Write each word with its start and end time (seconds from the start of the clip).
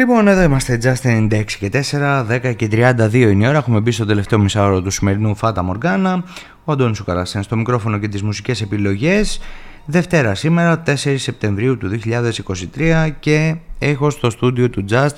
Λοιπόν, 0.00 0.28
εδώ 0.28 0.42
είμαστε 0.42 0.78
Just 0.82 1.28
96 1.30 1.44
και 1.58 1.70
4, 1.72 2.26
10 2.30 2.56
και 2.56 2.68
32 2.72 3.12
είναι 3.12 3.44
η 3.44 3.48
ώρα. 3.48 3.56
Έχουμε 3.56 3.80
μπει 3.80 3.90
στο 3.90 4.06
τελευταίο 4.06 4.38
μισάωρο 4.38 4.82
του 4.82 4.90
σημερινού 4.90 5.34
Φάτα 5.34 5.62
Μοργάνα. 5.62 6.24
Ο 6.64 6.72
Αντώνης 6.72 6.96
Σουκαρασέν 6.96 7.42
στο 7.42 7.56
μικρόφωνο 7.56 7.98
και 7.98 8.08
τις 8.08 8.22
μουσικές 8.22 8.60
επιλογές. 8.60 9.40
Δευτέρα 9.84 10.34
σήμερα, 10.34 10.82
4 10.86 10.92
Σεπτεμβρίου 11.16 11.78
του 11.78 11.88
2023 11.88 13.08
και 13.20 13.56
έχω 13.78 14.10
στο 14.10 14.30
στούντιο 14.30 14.70
του 14.70 14.84
Just 14.90 15.16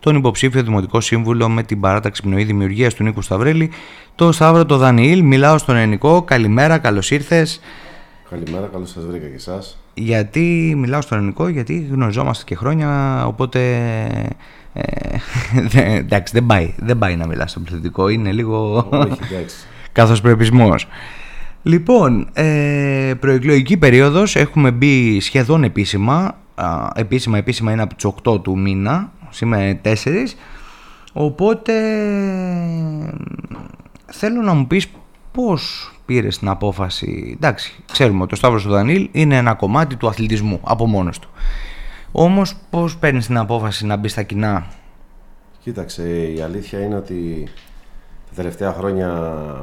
τον 0.00 0.16
υποψήφιο 0.16 0.62
Δημοτικό 0.62 1.00
Σύμβουλο 1.00 1.48
με 1.48 1.62
την 1.62 1.80
παράταξη 1.80 2.22
πνοή 2.22 2.44
δημιουργίας 2.44 2.94
του 2.94 3.02
Νίκου 3.02 3.22
Σταυρέλη, 3.22 3.70
το 4.14 4.32
Σταύρο 4.32 4.64
το 4.64 4.76
Δανιήλ. 4.76 5.22
Μιλάω 5.22 5.58
στον 5.58 5.76
Ενικό. 5.76 6.22
Καλημέρα, 6.22 6.78
καλώς 6.78 7.10
ήρθες. 7.10 7.60
Καλημέρα, 8.30 8.66
καλώς 8.72 8.90
σας 8.90 9.06
βρήκα 9.06 9.26
και 9.26 9.34
εσάς. 9.34 9.83
Γιατί 9.94 10.74
μιλάω 10.76 11.00
στον 11.00 11.18
ελληνικό, 11.18 11.48
γιατί 11.48 11.88
γνωριζόμαστε 11.90 12.44
και 12.46 12.54
χρόνια, 12.54 13.22
οπότε. 13.26 13.60
Ε, 14.72 15.16
εντάξει, 15.96 16.32
δεν 16.32 16.46
πάει, 16.46 16.74
δεν 16.76 16.98
πάει 16.98 17.16
να 17.16 17.26
μιλάς 17.26 17.50
στον 17.50 17.62
πληθυντικό, 17.62 18.08
είναι 18.08 18.32
λίγο. 18.32 18.88
Καθώς 19.92 20.20
προεπισμός. 20.20 20.86
Λοιπόν, 21.62 22.28
ε, 22.32 23.12
προεκλογική 23.20 23.76
περίοδος, 23.76 24.36
έχουμε 24.36 24.70
μπει 24.70 25.20
σχεδόν 25.20 25.64
επίσημα, 25.64 26.36
επίσημα, 26.94 27.38
επίσημα 27.38 27.72
είναι 27.72 27.82
από 27.82 27.94
τις 27.94 28.12
8 28.24 28.42
του 28.42 28.58
μήνα, 28.58 29.12
σήμερα 29.30 29.80
4, 29.84 29.94
οπότε 31.12 31.72
θέλω 34.06 34.42
να 34.42 34.54
μου 34.54 34.66
πεις 34.66 34.88
πώς 35.34 35.92
πήρες 36.06 36.38
την 36.38 36.48
απόφαση; 36.48 37.32
Εντάξει, 37.34 37.82
ξέρουμε 37.92 38.22
ότι 38.22 38.34
ο 38.34 38.36
Σταύρος 38.36 38.62
του 38.62 38.70
Δανίλ 38.70 39.08
είναι 39.12 39.36
ένα 39.36 39.54
κομμάτι 39.54 39.96
του 39.96 40.08
αθλητισμού 40.08 40.60
από 40.62 40.86
μόνος 40.86 41.18
του. 41.18 41.28
Όμως, 42.12 42.56
πώς 42.70 42.96
παίρνεις 42.96 43.26
την 43.26 43.36
απόφαση 43.36 43.86
να 43.86 43.96
μπεις 43.96 44.12
στα 44.12 44.22
κοινά; 44.22 44.66
Κοίταξε, 45.64 46.32
η 46.32 46.40
αλήθεια 46.40 46.80
είναι 46.80 46.96
ότι 46.96 47.48
τα 48.28 48.34
τελευταία 48.34 48.72
χρόνια 48.72 49.08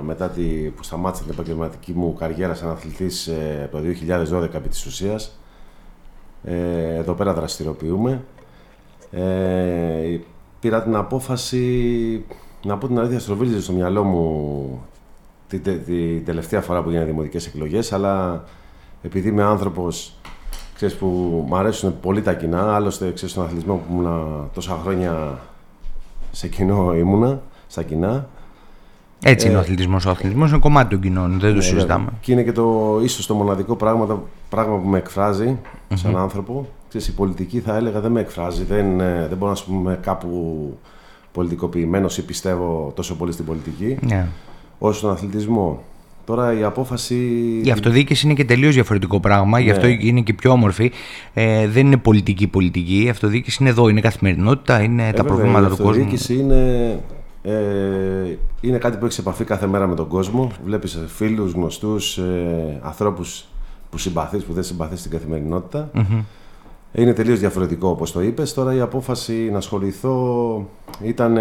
μετά 0.03 0.29
τη, 0.29 0.43
που 0.43 0.83
σταμάτησα 0.83 1.23
την 1.23 1.33
επαγγελματική 1.33 1.93
μου 1.93 2.13
καριέρα 2.13 2.53
σαν 2.53 2.69
αθλητής 2.69 3.27
ε, 3.27 3.69
το 3.71 3.77
2012 3.77 4.53
επί 4.53 4.69
της 4.69 4.85
ουσίας 4.85 5.39
ε, 6.43 6.95
εδώ 6.95 7.13
πέρα 7.13 7.33
δραστηριοποιούμε 7.33 8.23
ε, 9.11 10.19
πήρα 10.59 10.83
την 10.83 10.95
απόφαση 10.95 12.25
να 12.63 12.77
πω 12.77 12.87
την 12.87 12.99
αλήθεια 12.99 13.19
στροβίλιζε 13.19 13.61
στο 13.61 13.73
μυαλό 13.73 14.03
μου 14.03 14.85
την, 15.59 15.85
τη, 15.85 16.19
τελευταία 16.19 16.61
φορά 16.61 16.81
που 16.83 16.89
γίνανε 16.89 17.05
δημοτικές 17.05 17.47
εκλογές, 17.47 17.93
αλλά 17.93 18.43
επειδή 19.01 19.29
είμαι 19.29 19.43
άνθρωπος 19.43 20.15
ξέρεις, 20.75 20.95
που 20.95 21.05
μου 21.47 21.55
αρέσουν 21.55 21.99
πολύ 21.99 22.21
τα 22.21 22.33
κοινά, 22.33 22.75
άλλωστε 22.75 23.11
ξέρεις, 23.11 23.31
στον 23.31 23.43
αθλητισμό 23.43 23.75
που 23.75 23.93
ήμουν 23.93 24.49
τόσα 24.53 24.79
χρόνια 24.83 25.39
σε 26.31 26.47
κοινό 26.47 26.95
ήμουνα, 26.95 27.41
στα 27.67 27.83
κοινά. 27.83 28.27
Έτσι 29.23 29.47
είναι 29.47 29.55
ο 29.55 29.59
ε, 29.59 29.61
αθλητισμός. 29.61 30.05
Ο 30.05 30.09
αθλητισμός 30.09 30.49
είναι 30.49 30.59
κομμάτι 30.59 30.89
των 30.89 30.99
κοινών, 31.01 31.39
δεν 31.39 31.49
το 31.49 31.55
ναι, 31.55 31.61
συζητάμε. 31.61 32.09
Και 32.21 32.31
είναι 32.31 32.43
και 32.43 32.51
το 32.51 32.99
ίσως 33.03 33.25
το 33.25 33.33
μοναδικό 33.33 33.75
πράγμα, 33.75 34.23
πράγμα 34.49 34.77
που 34.77 34.87
με 34.87 34.97
εκφράζει 34.97 35.57
σαν 35.93 36.17
άνθρωπο. 36.17 36.67
Ξέρεις, 36.89 37.07
η 37.07 37.13
πολιτική 37.13 37.59
θα 37.59 37.75
έλεγα 37.75 37.99
δεν 37.99 38.11
με 38.11 38.19
εκφράζει. 38.19 38.63
Δεν, 38.63 38.99
ε, 38.99 39.27
δεν 39.27 39.37
μπορώ 39.37 39.51
να 39.51 39.73
πούμε 39.73 39.99
κάπου 40.01 40.77
πολιτικοποιημένος 41.31 42.17
ή 42.17 42.25
πιστεύω 42.25 42.91
τόσο 42.95 43.15
πολύ 43.15 43.31
στην 43.31 43.45
πολιτική. 43.45 43.97
Yeah. 44.09 44.25
Ναι 44.81 44.87
όσο 44.87 44.97
στον 44.97 45.11
αθλητισμό. 45.11 45.83
Τώρα 46.25 46.59
η 46.59 46.63
απόφαση. 46.63 47.15
Η 47.63 47.71
αυτοδιοίκηση 47.71 48.25
είναι 48.25 48.35
και 48.35 48.45
τελείως 48.45 48.73
διαφορετικό 48.73 49.19
πράγμα, 49.19 49.57
ναι. 49.57 49.63
γι' 49.63 49.71
αυτό 49.71 49.87
είναι 49.87 50.21
και 50.21 50.33
πιο 50.33 50.51
όμορφη. 50.51 50.91
Ε, 51.33 51.67
δεν 51.67 51.85
είναι 51.85 51.97
πολιτική 51.97 52.47
πολιτική. 52.47 53.03
Η 53.03 53.09
αυτοδιοίκηση 53.09 53.57
είναι 53.61 53.69
εδώ, 53.69 53.89
είναι 53.89 54.01
καθημερινότητα, 54.01 54.81
είναι 54.81 55.07
ε, 55.07 55.11
τα 55.11 55.23
προβλήματα 55.23 55.67
του 55.69 55.77
κόσμου. 55.77 55.87
Η 55.87 55.89
αυτοδιοίκηση 55.89 56.33
είναι, 56.33 56.99
ε, 57.41 57.53
είναι 58.61 58.77
κάτι 58.77 58.97
που 58.97 59.05
έχει 59.05 59.19
επαφή 59.19 59.43
κάθε 59.43 59.67
μέρα 59.67 59.87
με 59.87 59.95
τον 59.95 60.07
κόσμο. 60.07 60.51
Βλέπεις 60.65 60.99
φίλους, 61.07 61.51
γνωστούς, 61.51 62.17
ε, 62.17 62.79
ανθρώπους 62.83 63.45
που 63.89 63.97
συμπαθείς, 63.97 64.43
που 64.43 64.53
δεν 64.53 64.63
συμπαθείς 64.63 64.99
στην 64.99 65.11
καθημερινότητα. 65.11 65.89
Mm-hmm. 65.95 66.23
Είναι 66.93 67.13
τελείως 67.13 67.39
διαφορετικό 67.39 67.87
όπως 67.87 68.11
το 68.11 68.21
είπες. 68.21 68.53
Τώρα 68.53 68.75
η 68.75 68.79
απόφαση 68.79 69.49
να 69.51 69.57
ασχοληθώ 69.57 70.67
ήταν, 71.03 71.37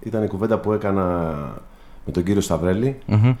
ήταν 0.00 0.22
η 0.24 0.26
κουβέντα 0.26 0.58
που 0.58 0.72
έκανα 0.72 1.34
με 2.06 2.12
τον 2.12 2.22
κύριο 2.22 2.40
Σταυρέλη. 2.40 2.98
Mm-hmm. 3.08 3.34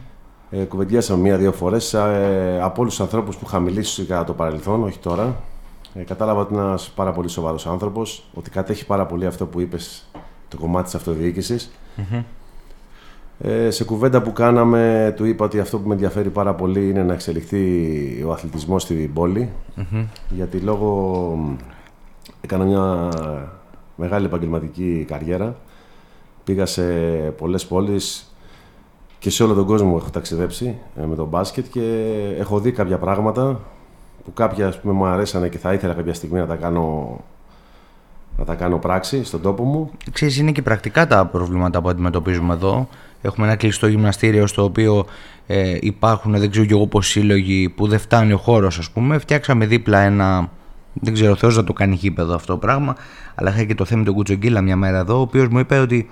Ε, 0.50 0.64
κουβεντιάσαμε 0.64 1.22
μία-δύο 1.22 1.52
φορές 1.52 1.94
ε, 1.94 2.58
από 2.62 2.80
όλους 2.80 2.94
τους 2.94 3.04
ανθρώπους 3.04 3.36
που 3.36 3.44
είχα 3.46 3.60
μιλήσει 3.60 4.04
κατά 4.04 4.24
το 4.24 4.32
παρελθόν, 4.32 4.82
όχι 4.82 4.98
τώρα. 4.98 5.36
Ε, 5.94 6.02
κατάλαβα 6.02 6.40
ότι 6.40 6.54
είναι 6.54 6.62
ένας 6.62 6.90
πάρα 6.90 7.12
πολύ 7.12 7.28
σοβαρός 7.28 7.66
άνθρωπος, 7.66 8.24
ότι 8.34 8.50
κατέχει 8.50 8.86
πάρα 8.86 9.06
πολύ 9.06 9.26
αυτό 9.26 9.46
που 9.46 9.60
είπες, 9.60 10.08
το 10.48 10.56
κομμάτι 10.56 10.84
της 10.84 10.94
αυτοδιοίκησης. 10.94 11.70
Mm-hmm. 11.96 12.22
Ε, 13.38 13.70
σε 13.70 13.84
κουβέντα 13.84 14.22
που 14.22 14.32
κάναμε, 14.32 15.12
του 15.16 15.24
είπα 15.24 15.44
ότι 15.44 15.60
αυτό 15.60 15.78
που 15.78 15.88
με 15.88 15.94
ενδιαφέρει 15.94 16.30
πάρα 16.30 16.54
πολύ 16.54 16.88
είναι 16.88 17.02
να 17.02 17.12
εξελιχθεί 17.12 18.22
ο 18.26 18.32
αθλητισμός 18.32 18.82
στην 18.82 19.12
πόλη. 19.12 19.52
Mm-hmm. 19.76 20.04
Γιατί 20.28 20.58
λόγω 20.58 21.56
έκανα 22.40 22.64
μια 22.64 23.08
μεγάλη 23.96 24.26
επαγγελματική 24.26 25.04
καριέρα. 25.08 25.56
Πήγα 26.44 26.66
σε 26.66 26.82
πολλές 27.36 27.66
πόλεις, 27.66 28.35
και 29.26 29.32
σε 29.32 29.42
όλο 29.42 29.54
τον 29.54 29.66
κόσμο 29.66 29.96
έχω 30.00 30.10
ταξιδέψει 30.10 30.74
ε, 31.02 31.06
με 31.06 31.14
τον 31.14 31.26
μπάσκετ 31.26 31.66
και 31.70 31.80
έχω 32.38 32.60
δει 32.60 32.72
κάποια 32.72 32.98
πράγματα 32.98 33.60
που 34.24 34.32
κάποια 34.32 34.66
ας 34.66 34.80
πούμε, 34.80 34.94
μου 34.94 35.06
αρέσανε 35.06 35.48
και 35.48 35.58
θα 35.58 35.72
ήθελα 35.72 35.94
κάποια 35.94 36.14
στιγμή 36.14 36.38
να 36.38 36.46
τα 36.46 36.54
κάνω 36.54 37.16
να 38.38 38.44
τα 38.44 38.54
κάνω 38.54 38.78
πράξη 38.78 39.24
στον 39.24 39.40
τόπο 39.40 39.64
μου. 39.64 39.90
Ξέρεις, 40.12 40.38
είναι 40.38 40.52
και 40.52 40.62
πρακτικά 40.62 41.06
τα 41.06 41.26
προβλήματα 41.26 41.82
που 41.82 41.88
αντιμετωπίζουμε 41.88 42.54
εδώ. 42.54 42.88
Έχουμε 43.22 43.46
ένα 43.46 43.56
κλειστό 43.56 43.86
γυμναστήριο 43.86 44.46
στο 44.46 44.64
οποίο 44.64 45.06
ε, 45.46 45.76
υπάρχουν, 45.80 46.38
δεν 46.38 46.50
ξέρω 46.50 46.66
και 46.66 46.74
εγώ 46.74 46.86
πώς 46.86 47.06
σύλλογοι 47.06 47.68
που 47.68 47.86
δεν 47.86 47.98
φτάνει 47.98 48.32
ο 48.32 48.38
χώρος 48.38 48.78
ας 48.78 48.90
πούμε. 48.90 49.18
Φτιάξαμε 49.18 49.66
δίπλα 49.66 49.98
ένα, 49.98 50.50
δεν 50.92 51.12
ξέρω 51.12 51.32
ο 51.32 51.36
Θεός 51.36 51.56
να 51.56 51.64
το 51.64 51.72
κάνει 51.72 51.94
γήπεδο 51.94 52.34
αυτό 52.34 52.52
το 52.52 52.58
πράγμα, 52.58 52.96
αλλά 53.34 53.50
είχα 53.50 53.64
και 53.64 53.74
το 53.74 53.84
θέμα 53.84 54.04
του 54.04 54.14
Κουτσογκίλα 54.14 54.60
μια 54.60 54.76
μέρα 54.76 54.98
εδώ, 54.98 55.16
ο 55.16 55.20
οποίος 55.20 55.48
μου 55.48 55.58
είπε 55.58 55.78
ότι 55.78 56.10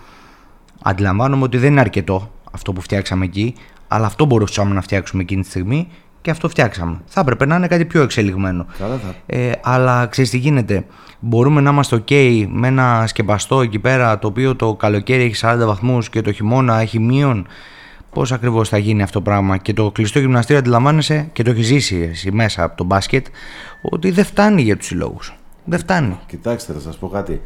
αντιλαμβάνομαι 0.82 1.42
ότι 1.42 1.58
δεν 1.58 1.70
είναι 1.70 1.80
αρκετό 1.80 2.28
αυτό 2.54 2.72
που 2.72 2.80
φτιάξαμε 2.80 3.24
εκεί, 3.24 3.54
αλλά 3.88 4.06
αυτό 4.06 4.24
μπορούσαμε 4.24 4.74
να 4.74 4.80
φτιάξουμε 4.80 5.22
εκείνη 5.22 5.42
τη 5.42 5.48
στιγμή 5.48 5.88
και 6.20 6.30
αυτό 6.30 6.48
φτιάξαμε. 6.48 7.00
Θα 7.06 7.20
έπρεπε 7.20 7.46
να 7.46 7.56
είναι 7.56 7.66
κάτι 7.66 7.84
πιο 7.84 8.02
εξελιγμένο. 8.02 8.66
Καλά 8.78 8.96
θα. 8.96 9.14
Ε, 9.26 9.52
αλλά 9.62 10.06
ξέρεις 10.06 10.30
τι 10.30 10.38
γίνεται. 10.38 10.84
Μπορούμε 11.20 11.60
να 11.60 11.70
είμαστε 11.70 11.96
OK 11.96 12.46
με 12.48 12.68
ένα 12.68 13.04
σκεπαστό 13.06 13.60
εκεί 13.60 13.78
πέρα 13.78 14.18
το 14.18 14.26
οποίο 14.26 14.56
το 14.56 14.74
καλοκαίρι 14.74 15.22
έχει 15.22 15.44
40 15.46 15.56
βαθμούς 15.66 16.10
και 16.10 16.20
το 16.20 16.32
χειμώνα 16.32 16.80
έχει 16.80 16.98
μείον. 16.98 17.46
Πώς 18.10 18.32
ακριβώς 18.32 18.68
θα 18.68 18.78
γίνει 18.78 19.02
αυτό 19.02 19.18
το 19.18 19.24
πράγμα; 19.24 19.56
Και 19.56 19.72
το 19.72 19.90
κλειστό 19.90 20.18
γυμναστήριο 20.18 20.58
αντιλαμβάνεσαι 20.58 21.28
και 21.32 21.42
το 21.42 21.50
έχεις 21.50 21.66
ζήσει 21.66 22.08
εσύ 22.10 22.32
μέσα 22.32 22.64
από 22.64 22.76
το 22.76 22.84
μπάσκετ 22.84 23.26
ότι 23.82 24.10
δεν 24.10 24.24
φτάνει 24.24 24.62
για 24.62 24.76
τους 24.76 24.86
συλλόγους. 24.86 25.34
Δεν 25.64 25.78
φτάνει. 25.78 26.18
Κοιτάξτε, 26.26 26.72
θα 26.72 26.80
σας 26.80 26.96
πω 26.98 27.08
κάτι 27.08 27.40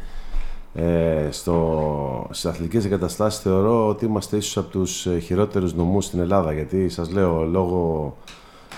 ε, 0.73 1.27
στο, 1.31 2.27
στις 2.29 2.45
αθλητικές 2.45 2.85
εγκαταστάσεις 2.85 3.41
θεωρώ 3.41 3.87
ότι 3.87 4.05
είμαστε 4.05 4.37
ίσως 4.37 4.57
από 4.57 4.69
τους 4.69 5.05
ε, 5.05 5.19
χειρότερους 5.19 5.73
νομούς 5.73 6.05
στην 6.05 6.19
Ελλάδα 6.19 6.53
γιατί 6.53 6.89
σας 6.89 7.11
λέω 7.11 7.43
λόγω 7.43 8.15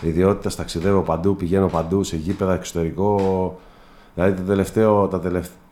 ιδιότητας 0.01 0.55
ταξιδεύω 0.55 1.01
παντού, 1.01 1.35
πηγαίνω 1.35 1.67
παντού 1.67 2.03
σε 2.03 2.15
γήπεδα 2.15 2.53
εξωτερικό. 2.53 3.19
Δηλαδή 4.13 4.33
το 4.33 4.47
τελευταίο, 4.47 5.07
τα 5.07 5.21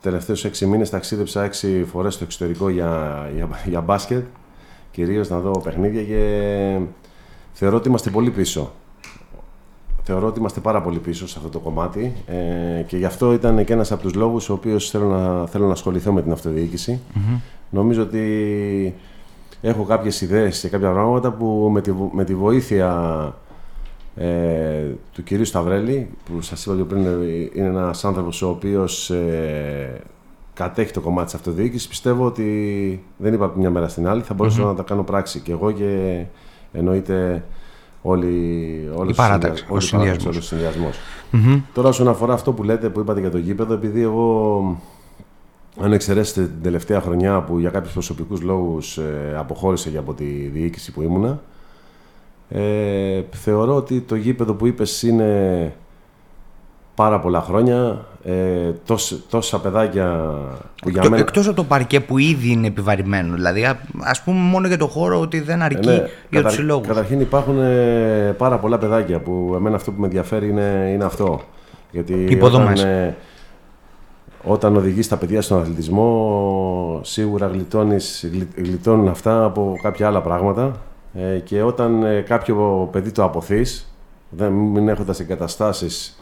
τελευταίους 0.00 0.44
έξι 0.44 0.66
μήνες 0.66 0.90
ταξίδεψα 0.90 1.44
έξι 1.44 1.84
φορές 1.84 2.14
στο 2.14 2.24
εξωτερικό 2.24 2.68
για, 2.68 3.30
για, 3.34 3.48
για 3.66 3.80
μπάσκετ 3.80 4.24
κυρίως 4.90 5.28
να 5.28 5.38
δω 5.38 5.60
παιχνίδια 5.64 6.04
και 6.04 6.78
θεωρώ 7.52 7.76
ότι 7.76 7.88
είμαστε 7.88 8.10
πολύ 8.10 8.30
πίσω 8.30 8.72
θεωρώ 10.10 10.26
ότι 10.26 10.38
είμαστε 10.38 10.60
πάρα 10.60 10.82
πολύ 10.82 10.98
πίσω 10.98 11.28
σε 11.28 11.34
αυτό 11.38 11.50
το 11.50 11.58
κομμάτι 11.58 12.12
ε, 12.26 12.82
και 12.82 12.96
γι' 12.96 13.04
αυτό 13.04 13.32
ήταν 13.32 13.64
και 13.64 13.72
ένας 13.72 13.92
από 13.92 14.02
τους 14.02 14.14
λόγους 14.14 14.48
ο 14.48 14.52
οποίος 14.52 14.90
θέλω 14.90 15.08
να, 15.08 15.46
θέλω 15.46 15.66
να 15.66 15.72
ασχοληθώ 15.72 16.12
με 16.12 16.22
την 16.22 16.32
αυτοδιοίκηση. 16.32 17.00
Νομίζω 17.70 18.02
ότι 18.02 18.94
έχω 19.60 19.84
κάποιες 19.84 20.20
ιδέες 20.20 20.60
και 20.60 20.68
κάποια 20.68 20.90
πράγματα 20.90 21.32
που 21.32 21.70
με 21.72 21.80
τη, 21.80 21.92
με 22.12 22.24
τη 22.24 22.34
βοήθεια 22.34 22.90
ε, 24.16 24.84
του 25.12 25.22
κυρίου 25.22 25.44
Σταυρέλη, 25.44 26.10
που 26.24 26.40
σας 26.40 26.64
είπα 26.64 26.76
και 26.76 26.82
πριν 26.82 27.04
είναι 27.54 27.66
ένας 27.66 28.04
άνθρωπος 28.04 28.42
ο 28.42 28.48
οποίος 28.48 29.10
ε, 29.10 30.00
κατέχει 30.54 30.92
το 30.92 31.00
κομμάτι 31.00 31.24
της 31.24 31.34
αυτοδιοίκησης, 31.34 31.88
πιστεύω 31.88 32.24
ότι 32.24 33.04
δεν 33.16 33.34
είπα 33.34 33.44
από 33.44 33.58
μια 33.58 33.70
μέρα 33.70 33.88
στην 33.88 34.08
άλλη, 34.08 34.22
θα 34.22 34.34
μπορέσω 34.34 34.64
να 34.64 34.74
τα 34.74 34.82
κάνω 34.82 35.02
πράξη 35.02 35.40
και 35.40 35.52
εγώ 35.52 35.70
και 35.70 36.24
εννοείται 36.72 37.44
όλη, 38.02 38.26
η 39.08 39.14
παράταξη, 39.14 39.66
ο 39.68 39.80
συνδυασμός. 39.80 40.96
Mm-hmm. 41.32 41.60
Τώρα 41.74 41.88
όσον 41.88 42.08
αφορά 42.08 42.32
αυτό 42.32 42.52
που 42.52 42.62
λέτε, 42.62 42.88
που 42.88 43.00
είπατε 43.00 43.20
για 43.20 43.30
το 43.30 43.38
γήπεδο, 43.38 43.74
επειδή 43.74 44.02
εγώ 44.02 44.80
αν 45.80 45.92
εξαιρέσετε 45.92 46.40
την 46.40 46.62
τελευταία 46.62 47.00
χρονιά 47.00 47.40
που 47.40 47.58
για 47.58 47.70
κάποιους 47.70 47.92
προσωπικούς 47.92 48.40
λόγους 48.40 48.98
ε, 48.98 49.34
αποχώρησε 49.36 49.90
για 49.90 50.00
από 50.00 50.14
τη 50.14 50.24
διοίκηση 50.24 50.92
που 50.92 51.02
ήμουνα, 51.02 51.40
ε, 52.48 53.22
θεωρώ 53.30 53.76
ότι 53.76 54.00
το 54.00 54.14
γήπεδο 54.14 54.54
που 54.54 54.66
είπες 54.66 55.02
είναι 55.02 55.74
πάρα 57.02 57.20
πολλά 57.20 57.40
χρόνια. 57.40 58.04
Ε, 58.24 58.70
τόσα 59.30 59.60
παιδάκια 59.60 60.34
που 60.82 60.88
για 60.88 60.98
Εκτό 61.00 61.10
μένα... 61.10 61.22
Εκτός 61.22 61.46
από 61.46 61.56
το 61.56 61.64
παρκέ 61.64 62.00
που 62.00 62.18
ήδη 62.18 62.50
είναι 62.50 62.66
επιβαρημένο. 62.66 63.34
Δηλαδή, 63.34 63.64
α 63.64 63.78
ας 64.00 64.22
πούμε 64.22 64.38
μόνο 64.40 64.66
για 64.66 64.78
το 64.78 64.86
χώρο 64.86 65.20
ότι 65.20 65.40
δεν 65.40 65.62
αρκεί 65.62 65.88
Ε, 65.88 65.92
ναι, 65.92 65.96
για 65.98 66.08
κατα- 66.30 66.46
τους 66.48 66.54
συλλόγους. 66.56 66.86
Καταρχήν 66.86 67.20
υπάρχουν 67.20 67.60
ε, 67.60 68.34
πάρα 68.38 68.58
πολλά 68.58 68.78
παιδάκια 68.78 69.20
που 69.20 69.52
εμένα 69.56 69.76
αυτό 69.76 69.90
που 69.92 70.00
με 70.00 70.06
ενδιαφέρει 70.06 70.48
είναι, 70.48 70.90
είναι 70.92 71.04
αυτό. 71.04 71.40
Γιατί 71.90 72.12
Υποδομές. 72.28 72.80
όταν, 72.80 72.92
ε, 72.92 73.16
όταν 74.44 74.76
οδηγείς 74.76 75.08
τα 75.08 75.16
παιδιά 75.16 75.42
στον 75.42 75.60
αθλητισμό 75.60 77.00
σίγουρα 77.04 77.46
γλιτώνεις, 77.46 78.28
γλι- 78.32 78.58
γλιτώνουν 78.66 79.08
αυτά 79.08 79.44
από 79.44 79.74
κάποια 79.82 80.06
άλλα 80.06 80.20
πράγματα 80.20 80.72
ε, 81.14 81.38
και 81.38 81.62
όταν 81.62 82.02
ε, 82.02 82.20
κάποιο 82.20 82.88
παιδί 82.92 83.10
το 83.10 83.24
αποθείς 83.24 83.94
δεν, 84.30 84.52
μην 84.52 84.88
έχοντας 84.88 85.20
εγκαταστάσεις 85.20 86.19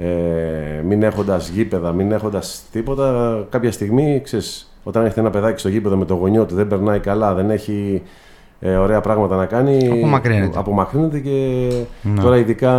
ε, 0.00 0.82
μην 0.84 1.02
έχοντας 1.02 1.48
γήπεδα, 1.48 1.92
μην 1.92 2.12
έχοντας 2.12 2.62
τίποτα 2.72 3.38
κάποια 3.50 3.72
στιγμή, 3.72 4.20
ξέρεις, 4.24 4.72
όταν 4.84 5.04
έχετε 5.04 5.20
ένα 5.20 5.30
παιδάκι 5.30 5.58
στο 5.58 5.68
γήπεδο 5.68 5.96
με 5.96 6.04
το 6.04 6.14
γονιό 6.14 6.44
του 6.44 6.54
δεν 6.54 6.66
περνάει 6.68 6.98
καλά, 6.98 7.34
δεν 7.34 7.50
έχει 7.50 8.02
ε, 8.60 8.76
ωραία 8.76 9.00
πράγματα 9.00 9.36
να 9.36 9.46
κάνει 9.46 9.88
Απομακρύνεται. 9.92 10.58
απομακρύνεται 10.58 11.18
και 11.18 11.68
Ναι. 12.02 12.20
τώρα 12.22 12.36
ειδικά 12.36 12.74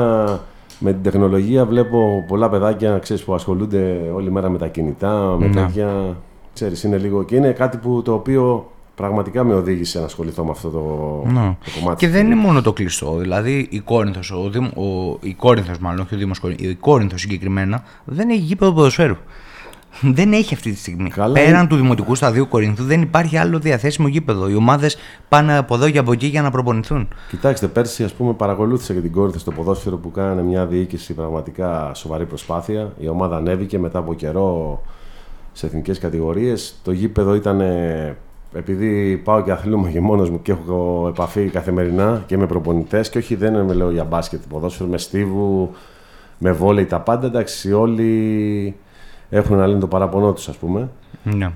με 0.79 0.91
την 0.91 1.01
τεχνολογία 1.03 1.65
βλέπω 1.65 2.25
πολλά 2.27 2.49
παιδάκια 2.49 2.97
ξέρεις, 2.99 3.23
που 3.23 3.33
ασχολούνται 3.33 4.11
όλη 4.15 4.31
μέρα 4.31 4.49
με 4.49 4.57
τα 4.57 4.67
κινητά, 4.67 5.35
με 5.39 5.47
Ναι. 5.47 5.53
τέτοια. 5.53 6.15
Ξέρεις, 6.53 6.83
είναι 6.83 6.97
λίγο 6.97 7.23
και 7.23 7.35
είναι 7.35 7.51
κάτι 7.51 7.77
που 7.77 8.01
το 8.01 8.13
οποίο 8.13 8.71
πραγματικά 9.01 9.43
με 9.43 9.53
οδήγησε 9.53 9.99
να 9.99 10.05
ασχοληθώ 10.05 10.43
με 10.43 10.51
αυτό 10.51 10.69
το, 10.69 10.79
Ναι. 11.31 11.55
το 11.65 11.71
κομμάτι. 11.79 12.05
Και 12.05 12.11
δεν 12.11 12.25
είναι 12.25 12.35
μόνο 12.35 12.61
το 12.61 12.73
κλειστό. 12.73 13.15
Δηλαδή 13.17 13.67
η 13.69 13.79
Κόρινθος, 13.79 14.31
ο, 14.31 14.49
Δήμ, 14.49 14.65
ο, 14.65 15.17
η 15.21 15.33
Κόρινθος 15.33 15.77
μάλλον, 15.77 15.99
όχι 15.99 16.15
ο 16.15 16.17
Δήμος 16.17 16.39
Κόρινθος, 16.39 16.67
η 16.67 16.75
Κόρινθος 16.75 17.21
συγκεκριμένα 17.21 17.83
δεν 18.05 18.29
έχει 18.29 18.39
γήπεδο 18.39 18.71
ποδοσφαίρου. 18.73 19.15
Δεν 20.01 20.33
έχει 20.33 20.53
αυτή 20.53 20.71
τη 20.71 20.77
στιγμή. 20.77 21.09
Καλά, 21.09 21.33
Πέραν 21.33 21.59
είναι- 21.59 21.67
του 21.67 21.75
Δημοτικού 21.75 22.15
Σταδίου 22.15 22.47
Κορινθού 22.47 22.83
δεν 22.83 23.01
υπάρχει 23.01 23.37
άλλο 23.37 23.59
διαθέσιμο 23.59 24.07
γήπεδο. 24.07 24.49
Οι 24.49 24.55
ομάδες 24.55 24.97
πάνε 25.29 25.57
από 25.57 25.75
εδώ 25.75 25.89
και 25.89 25.97
από 25.97 26.11
εκεί 26.11 26.25
για 26.27 26.41
να 26.41 26.51
προπονηθούν. 26.51 27.07
Κοιτάξτε, 27.29 27.67
πέρσι 27.67 28.03
ας 28.03 28.13
πούμε 28.13 28.33
παρακολούθησα 28.33 28.93
και 28.93 28.99
την 28.99 29.11
Κόρινθο 29.11 29.39
στο 29.39 29.51
ποδόσφαιρο 29.51 29.97
που 29.97 30.11
κάνανε 30.11 30.41
μια 30.43 30.65
διοίκηση 30.65 31.13
πραγματικά 31.13 31.91
σοβαρή 31.93 32.25
προσπάθεια. 32.25 32.93
Η 32.99 33.07
ομάδα 33.07 33.35
ανέβηκε 33.35 33.79
μετά 33.79 33.99
από 33.99 34.13
καιρό 34.13 34.81
σε 35.51 35.65
εθνικές 35.65 35.99
κατηγορίες. 35.99 36.75
Το 36.83 36.91
γήπεδο 36.91 37.35
ήταν, 37.35 37.61
επειδή 38.53 39.17
πάω 39.17 39.43
και 39.43 39.51
αθλούμαι 39.51 39.89
και 39.89 39.99
μόνος 39.99 40.29
μου 40.29 40.41
και 40.41 40.51
έχω 40.51 41.05
επαφή 41.09 41.45
καθημερινά 41.49 42.23
και 42.25 42.37
με 42.37 42.45
προπονητές 42.45 43.09
και 43.09 43.17
όχι 43.17 43.35
δεν 43.35 43.61
με 43.61 43.73
λέω 43.73 43.91
για 43.91 44.03
μπάσκετ, 44.03 44.41
ποδόσφαιρο, 44.49 44.89
με 44.89 44.97
στίβου, 44.97 45.69
με 46.37 46.51
βόλεϊ, 46.51 46.85
τα 46.85 46.99
πάντα. 46.99 47.27
Εντάξει, 47.27 47.73
όλοι 47.73 48.75
έχουν 49.29 49.57
να 49.57 49.67
λένε 49.67 49.79
το 49.79 49.87
παράπονό 49.87 50.33
τους 50.33 50.47
ας 50.47 50.57
πούμε. 50.57 50.89
Ναι. 51.23 51.51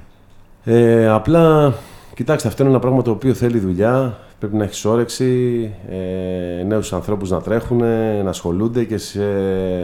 Ε, 0.64 1.10
απλά, 1.10 1.74
κοιτάξτε, 2.16 2.48
αυτό 2.48 2.64
είναι 2.64 2.72
ένα 2.72 2.82
πράγμα 2.82 3.02
το 3.02 3.12
οποίο 3.12 3.34
θέλει 3.34 3.60
δουλειά. 3.60 4.18
Πρέπει 4.40 4.56
να 4.56 4.64
έχεις 4.64 4.86
όρεξη, 4.86 5.72
ε, 5.90 6.64
νέους 6.64 6.94
ανθρώπους 6.94 7.30
να 7.30 7.42
τρέχουν, 7.42 7.78
να 8.24 8.30
ασχολούνται 8.30 8.84
και 8.84 8.98
σε 8.98 9.24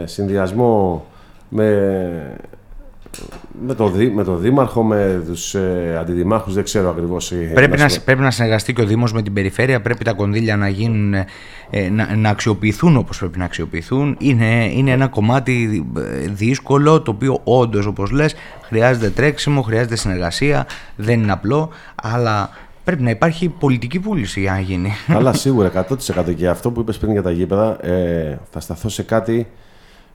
συνδυασμό 0.06 1.04
με, 1.48 2.36
με, 3.66 3.74
το, 3.74 3.88
δή- 3.88 4.14
με 4.14 4.24
το 4.24 4.36
δήμαρχο, 4.36 4.82
με 4.82 5.22
τους 5.26 5.54
ε, 5.54 5.96
αντιδημάρχους, 6.00 6.54
δεν 6.54 6.64
ξέρω 6.64 6.90
ακριβώς. 6.90 7.32
ε, 7.32 7.50
Πρέπει 7.54 7.76
να, 7.78 7.88
να 7.88 8.00
πρέπει 8.04 8.20
να 8.20 8.30
συνεργαστεί 8.30 8.72
και 8.72 8.80
ο 8.82 8.84
Δήμος 8.86 9.12
με 9.12 9.22
την 9.22 9.32
περιφέρεια, 9.32 9.80
πρέπει 9.80 10.04
τα 10.04 10.12
κονδύλια 10.12 10.56
να, 10.56 10.68
γίνουν, 10.68 11.14
ε, 11.14 11.88
να, 11.90 12.16
να 12.16 12.28
αξιοποιηθούν 12.28 12.96
όπως 12.96 13.18
πρέπει 13.18 13.38
να 13.38 13.44
αξιοποιηθούν. 13.44 14.16
Είναι, 14.20 14.64
είναι 14.72 14.90
ένα 14.90 15.06
κομμάτι 15.08 15.86
ε, 15.96 16.26
δύσκολο, 16.28 17.00
το 17.02 17.10
οποίο 17.10 17.40
όντως 17.44 17.86
όπως 17.86 18.10
λες 18.10 18.34
χρειάζεται 18.62 19.10
τρέξιμο, 19.10 19.62
χρειάζεται 19.62 19.96
συνεργασία, 19.96 20.66
δεν 20.96 21.22
είναι 21.22 21.32
απλό, 21.32 21.70
αλλά 22.02 22.50
πρέπει 22.84 23.02
να 23.02 23.10
υπάρχει 23.10 23.48
πολιτική 23.48 23.98
βούληση 23.98 24.40
για 24.40 24.52
να 24.52 24.60
γίνει. 24.60 24.92
Αλλά 25.16 25.32
σίγουρα 25.32 25.86
100% 26.28 26.34
και 26.36 26.48
αυτό 26.48 26.70
που 26.70 26.80
είπες 26.80 26.98
πριν 26.98 27.12
για 27.12 27.22
τα 27.22 27.30
γήπεδα, 27.30 27.86
ε, 27.86 28.38
θα 28.50 28.60
σταθώ 28.60 28.88
σε 28.88 29.02
κάτι 29.02 29.46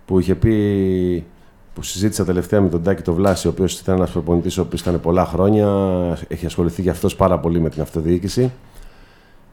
που 0.05 0.19
είχε 0.19 0.35
πει, 0.35 1.23
που 1.77 1.83
συζήτησα 1.83 2.25
τελευταία 2.25 2.61
με 2.61 2.69
τον 2.69 2.83
Τάκη 2.83 3.01
το 3.01 3.13
Βλάση, 3.13 3.47
ο 3.47 3.49
οποίος 3.49 3.79
ήταν 3.79 3.95
ένας 3.95 4.09
προπονητής 4.09 4.57
ο 4.57 4.61
οποίος 4.61 4.81
ήταν 4.81 4.99
πολλά 4.99 5.25
χρόνια, 5.25 5.67
έχει 6.27 6.45
ασχοληθεί 6.45 6.81
και 6.81 6.89
αυτός 6.89 7.15
πάρα 7.15 7.39
πολύ 7.39 7.59
με 7.59 7.69
την 7.69 7.81
αυτοδιοίκηση. 7.81 8.51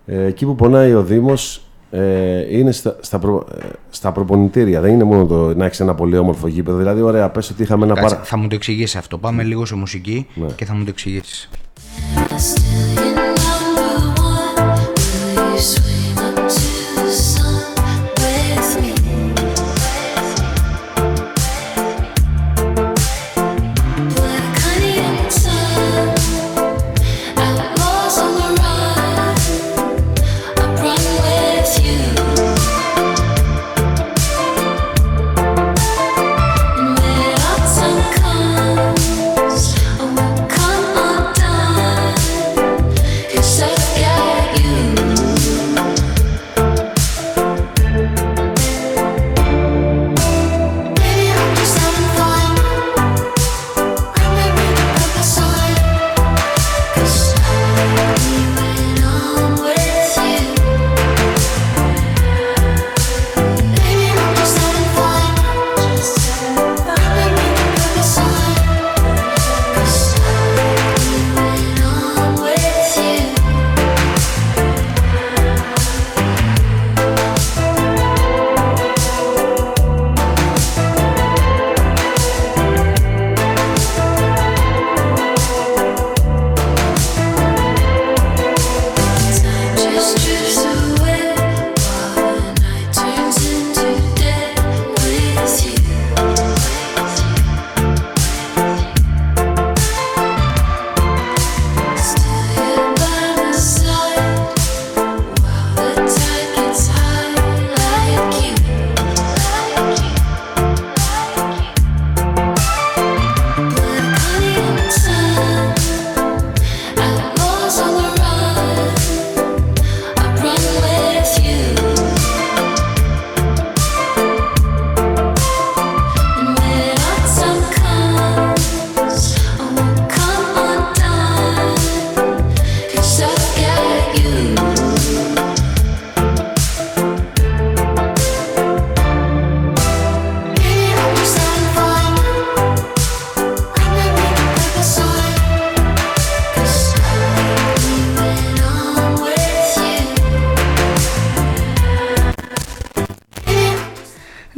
Ε, 0.06 0.24
εκεί 0.24 0.44
που 0.44 0.54
πονάει 0.54 0.94
ο 0.94 1.02
Δήμος 1.02 1.62
ε, 1.90 2.58
είναι 2.58 2.72
στα, 2.72 2.96
στα, 3.00 3.18
προ, 3.18 3.46
ε, 3.60 3.66
στα 3.90 4.12
προπονητήρια. 4.12 4.80
Δεν 4.80 4.92
είναι 4.92 5.04
μόνο 5.04 5.26
το 5.26 5.54
να 5.54 5.64
έχεις 5.64 5.80
ένα 5.80 5.94
πολύ 5.94 6.16
όμορφο 6.16 6.46
γήπεδο. 6.46 6.76
Δηλαδή, 6.76 7.00
ωραία, 7.00 7.30
πες 7.30 7.50
ότι 7.50 7.62
είχαμε 7.62 7.84
ένα 7.84 7.94
Κάτσε, 7.94 8.14
πάρα. 8.14 8.26
Θα 8.26 8.36
μου 8.36 8.48
το 8.48 8.54
εξηγήσεις 8.54 8.96
αυτό. 8.96 9.18
Πάμε 9.18 9.42
λίγο 9.42 9.64
σε 9.64 9.74
μουσική 9.74 10.26
Ναι. 10.34 10.46
και 10.56 10.64
θα 10.64 10.74
μου 10.74 10.84
το 10.84 10.90
εξηγήσεις. 10.90 11.48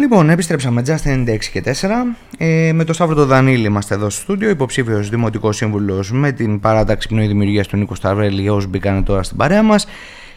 Λοιπόν, 0.09 0.31
επιστρέψαμε 0.31 0.83
Just 0.87 1.27
96 1.27 1.39
και 1.53 1.63
4. 1.65 1.73
Ε, 2.39 2.73
με 2.73 2.85
τον 2.85 2.95
Σταύρο 2.95 3.15
τον 3.15 3.27
Δανίλη 3.27 3.67
είμαστε 3.67 3.95
εδώ 3.95 4.11
στο 4.11 4.21
στούντιο, 4.21 4.49
υποψήφιος 4.49 5.09
Δημοτικός 5.09 5.57
Σύμβουλος 5.57 6.13
με 6.13 6.33
την 6.33 6.61
παράταξη 6.61 7.09
πνοή 7.09 7.27
δημιουργίας 7.27 7.67
του 7.67 7.77
Νίκο 7.77 7.95
Σταυρέλη, 7.95 8.49
όσοι 8.49 8.67
μπήκαν 8.67 9.05
τώρα 9.05 9.23
στην 9.23 9.37
παρέα 9.37 9.63
μας. 9.63 9.87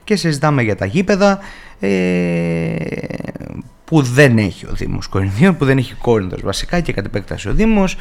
Και 0.04 0.16
συζητάμε 0.16 0.62
για 0.62 0.76
τα 0.76 0.86
γήπεδα 0.86 1.40
ε, 1.80 2.76
που 3.86 4.02
δεν 4.02 4.38
έχει 4.38 4.66
ο 4.66 4.72
Δήμος 4.74 5.08
Κορινθίων, 5.08 5.58
που 5.58 5.66
δεν 5.66 5.78
έχει 5.78 5.94
Κόρινθος 5.94 6.42
βασικά 6.44 6.80
και 6.80 6.94
κατ' 6.94 7.06
επέκταση 7.06 7.50
ο 7.50 7.54
Δήμος. 7.54 7.98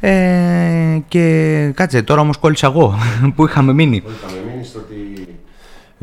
Ε, 0.00 0.98
και 1.08 1.72
κάτσε, 1.74 2.02
τώρα 2.02 2.20
όμως 2.20 2.36
κόλλησα 2.36 2.66
εγώ 2.66 2.94
που 3.34 3.46
είχαμε 3.46 3.72
μείνει. 3.72 3.96
Είχαμε 3.96 4.52
μείνει 4.52 4.64
στο 4.64 4.78
ότι 4.78 4.94
ε, 5.16 5.29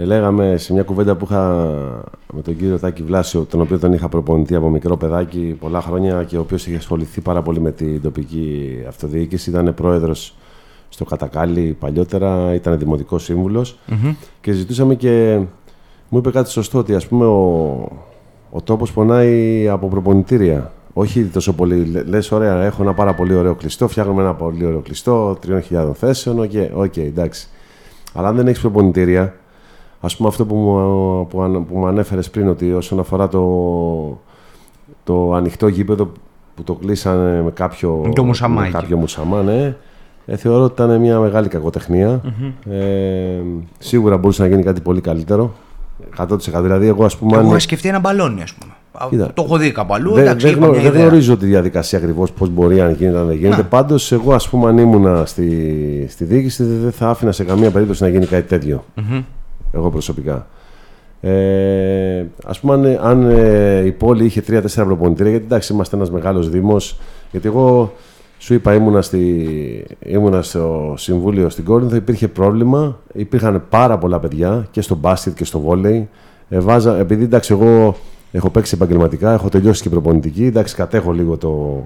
λέγαμε 0.06 0.58
σε 0.58 0.74
μια 0.74 0.84
κουβέντα 0.84 1.16
που 1.16 1.28
είχα 1.30 1.66
με 2.34 2.42
τον 2.42 2.58
κύριο 2.58 2.80
Τάκη 2.80 3.04
Βλάσιο, 3.04 3.46
τον 3.50 3.62
οποίο 3.62 3.80
τον 3.80 3.94
είχα 3.94 4.10
προπονητή 4.10 4.56
από 4.56 4.70
μικρό 4.70 4.98
παιδάκι 4.98 5.58
πολλά 5.60 5.82
χρόνια 5.82 6.24
και 6.24 6.38
ο 6.38 6.40
οποίος 6.40 6.68
είχε 6.68 6.76
ασχοληθεί 6.76 7.22
πάρα 7.22 7.42
πολύ 7.42 7.60
με 7.60 7.72
την 7.72 8.02
τοπική 8.02 8.78
αυτοδιοίκηση. 8.88 9.50
Ήταν 9.50 9.74
πρόεδρος 9.74 10.36
στο 10.90 11.06
Κατακάλι 11.06 11.76
παλιότερα, 11.80 12.54
ήταν 12.54 12.78
δημοτικός 12.78 13.24
σύμβουλος 13.24 13.78
και 14.42 14.52
ζητούσαμε 14.52 14.96
και 14.96 15.40
μου 16.10 16.18
είπε 16.18 16.32
κάτι 16.32 16.50
σωστό 16.50 16.80
ότι 16.80 16.96
ας 16.96 17.08
πούμε 17.08 17.26
ο, 17.26 17.42
ο 18.50 18.62
τόπος 18.64 18.92
πονάει 18.92 19.68
από 19.68 19.88
προπονητήρια. 19.88 20.72
Όχι 20.94 21.24
τόσο 21.24 21.54
πολύ. 21.54 21.86
Λε, 21.86 22.04
λες, 22.04 22.32
ωραία, 22.32 22.64
έχω 22.64 22.82
ένα 22.82 22.94
πάρα 22.94 23.14
πολύ 23.14 23.34
ωραίο 23.34 23.56
κλειστό, 23.56 23.88
φτιάχνουμε 23.88 24.22
ένα 24.22 24.34
πολύ 24.34 24.66
ωραίο 24.66 24.80
κλειστό, 24.80 25.38
3.000 25.72 25.92
θέσεων, 25.94 26.40
οκ, 26.40 26.52
okay, 26.76 26.98
εντάξει. 26.98 27.48
Αλλά 28.14 28.28
αν 28.28 28.36
δεν 28.36 28.48
έχεις 28.48 28.62
προπονητήρια, 28.62 29.34
ας 30.02 30.16
πούμε 30.16 30.30
αυτό 30.30 30.46
που 30.46 30.56
μου, 30.56 31.28
που, 31.28 31.42
αν- 31.42 31.66
που 31.66 31.78
μου 31.78 31.88
ανέφερες 31.88 32.30
πριν, 32.30 32.48
ότι 32.50 32.74
όσον 32.74 33.00
αφορά 33.00 33.28
το, 33.28 34.20
το 35.04 35.34
ανοιχτό 35.34 35.68
γήπεδο 35.68 36.12
που 36.56 36.64
το 36.64 36.74
κλείσανε 36.74 37.42
με 37.42 37.52
κάποιο, 37.52 38.12
Το 38.16 38.24
μουσαμάκι. 38.24 38.72
με 38.72 38.80
κάποιο 38.80 38.98
μουσαμά, 38.98 39.42
ναι, 39.42 39.76
ε, 40.26 40.36
θεωρώ 40.36 40.64
ότι 40.64 40.84
ήταν 40.84 41.00
μια 41.00 41.20
μεγάλη 41.20 41.48
κακοτεχνία. 41.48 42.22
Ε, 42.70 43.40
σίγουρα 43.80 44.18
μπορούσε 44.18 44.42
να 44.42 44.48
γίνει 44.48 44.64
κάτι 44.64 44.82
πολύ 44.82 45.02
καλύτερο. 45.02 45.54
100%. 46.18 46.62
Δηλαδή, 46.62 46.88
εγώ 46.88 47.06
ας 47.06 47.18
πούμε. 47.18 47.32
Εγώ 47.34 47.42
αν- 47.42 47.48
είχα 47.50 47.60
σκεφτεί 47.60 47.88
ένα 47.90 48.00
μπαλόνι, 48.00 48.42
ας 48.42 48.54
πούμε. 48.54 48.74
Α, 48.92 49.08
Κοίτα. 49.10 49.34
Το 49.34 49.42
έχω 49.44 49.58
δει 49.58 49.72
κάπου 49.72 49.94
αλλού. 49.94 50.14
δεν, 50.14 50.24
εντάξει, 50.24 50.46
δεν, 50.46 50.56
είπα 50.56 50.66
γνω- 50.66 50.72
μια 50.76 50.84
δεν 50.84 50.92
ιδέα. 50.94 51.08
γνωρίζω 51.08 51.38
τη 51.38 51.46
διαδικασία 51.46 51.98
ακριβώς 52.00 52.32
πώς 52.32 52.50
μπορεί 52.50 52.82
αν 52.82 52.92
γίνεται, 52.94 53.18
αν 53.18 53.28
δεν 53.28 53.36
γίνεται. 53.38 53.62
Να. 53.62 53.68
Πάντως, 53.68 54.12
εγώ, 54.12 54.34
ας 54.34 54.50
πούμε, 54.50 54.70
αν 54.70 54.78
ήμουνα 54.78 55.26
στη, 55.26 56.06
στη 56.10 56.24
διοίκηση, 56.24 56.64
δεν 56.64 56.80
δεν 56.82 56.92
θα 56.92 57.10
άφηνα 57.10 57.32
σε 57.32 57.44
καμία 57.44 57.72
περίπτωση 57.72 58.04
να 58.04 58.10
γίνει 58.10 58.26
κάτι 58.26 58.48
τέτοιο. 58.48 58.84
Εγώ 59.72 59.90
προσωπικά. 59.90 60.48
Ε, 61.22 62.26
Ας 62.44 62.60
πούμε, 62.62 62.74
αν, 62.74 62.86
αν 63.02 63.30
ε, 63.30 63.86
η 63.86 63.92
πόλη 63.92 64.26
είχε 64.26 64.42
τρία-τέσσερα 64.42 64.86
προπονητήρια, 64.86 65.32
γιατί 65.32 65.46
εντάξει, 65.46 65.74
είμαστε 65.74 65.96
ένας 65.96 66.12
μεγάλος 66.12 66.50
Δήμος. 66.50 67.00
Γιατί 67.32 67.48
εγώ 67.48 67.94
σου 68.38 68.54
είπα, 68.54 68.74
ήμουνα, 68.74 69.02
στη, 69.02 69.86
ήμουνα 70.00 70.42
στο 70.42 70.94
Συμβούλιο 70.98 71.50
στην 71.50 71.64
Κόρινθο, 71.64 71.96
υπήρχε 71.96 72.28
πρόβλημα. 72.28 73.00
Υπήρχαν 73.14 73.64
πάρα 73.70 73.98
πολλά 73.98 74.20
παιδιά 74.20 74.68
και 74.72 74.82
στο 74.82 74.96
μπάσκετ 74.96 75.36
και 75.36 75.46
στο 75.46 75.60
βόλεϊ. 75.60 76.10
Ε, 76.50 76.60
βάζα, 76.60 76.98
επειδή 76.98 77.24
εντάξει, 77.24 77.54
εγώ 77.54 77.96
έχω 78.32 78.50
παίξει 78.50 78.76
επαγγελματικά, 78.76 79.34
έχω 79.34 79.50
τελειώσει 79.50 79.82
και 79.82 79.90
προπονητική. 79.90 80.46
Εντάξει, 80.46 80.76
κατέχω 80.76 81.12
λίγο 81.12 81.38
το, 81.38 81.86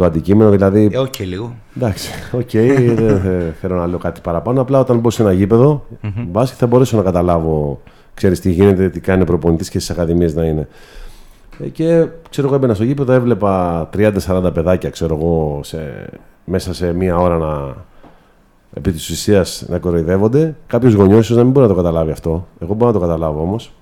το 0.00 0.06
αντικείμενο. 0.06 0.50
Δηλαδή, 0.50 0.88
Ε, 0.92 0.98
όχι 0.98 1.10
και 1.10 1.24
λίγο. 1.24 1.54
Εντάξει, 1.76 2.10
οκ, 2.32 2.50
δεν 2.52 3.20
θε- 3.20 3.54
θέλω 3.60 3.74
να 3.74 3.86
λέω 3.86 3.98
κάτι 3.98 4.20
παραπάνω. 4.20 4.60
Απλά 4.60 4.78
όταν 4.80 4.98
μπω 4.98 5.10
σε 5.10 5.22
ένα 5.22 5.32
γήπεδο, 5.32 5.84
μπάσκετ 6.28 6.58
θα 6.60 6.66
μπορέσω 6.66 6.96
να 6.96 7.02
καταλάβω, 7.02 7.80
ξέρεις 8.14 8.40
τι 8.40 8.50
γίνεται, 8.50 8.88
τι 8.88 9.00
κάνει 9.00 9.22
ο 9.22 9.24
προπονητής 9.24 9.68
και 9.68 9.78
στις 9.78 9.90
ακαδημίες 9.96 10.34
να 10.34 10.44
είναι. 10.44 10.68
Ε, 11.64 11.68
Και 11.68 12.06
ξέρω 12.30 12.46
εγώ 12.46 12.56
έμπαινα 12.56 12.74
στο 12.74 12.84
γήπεδο, 12.84 13.12
έβλεπα 13.12 13.88
30-40 13.96 14.50
παιδάκια, 14.54 14.90
ξέρω 14.90 15.14
εγώ, 15.16 15.60
σε, 15.62 16.08
μέσα 16.44 16.74
σε 16.74 16.92
μία 16.92 17.16
ώρα 17.16 17.38
να, 17.38 17.74
επί 18.74 18.92
της 18.92 19.10
ουσίας 19.10 19.64
να 19.68 19.78
κοροϊδεύονται. 19.78 20.54
Κάποιος 20.66 20.92
γονιός 20.92 21.20
ίσως 21.24 21.36
να 21.36 21.42
μην 21.42 21.52
μπορεί 21.52 21.66
να 21.68 21.72
το 21.74 21.78
καταλάβει 21.82 22.10
αυτό. 22.10 22.46
Εγώ 22.60 22.74
μπορώ 22.74 22.92
να 22.92 22.98
το 22.98 23.04
καταλάβω 23.06 23.40
όμως. 23.40 23.72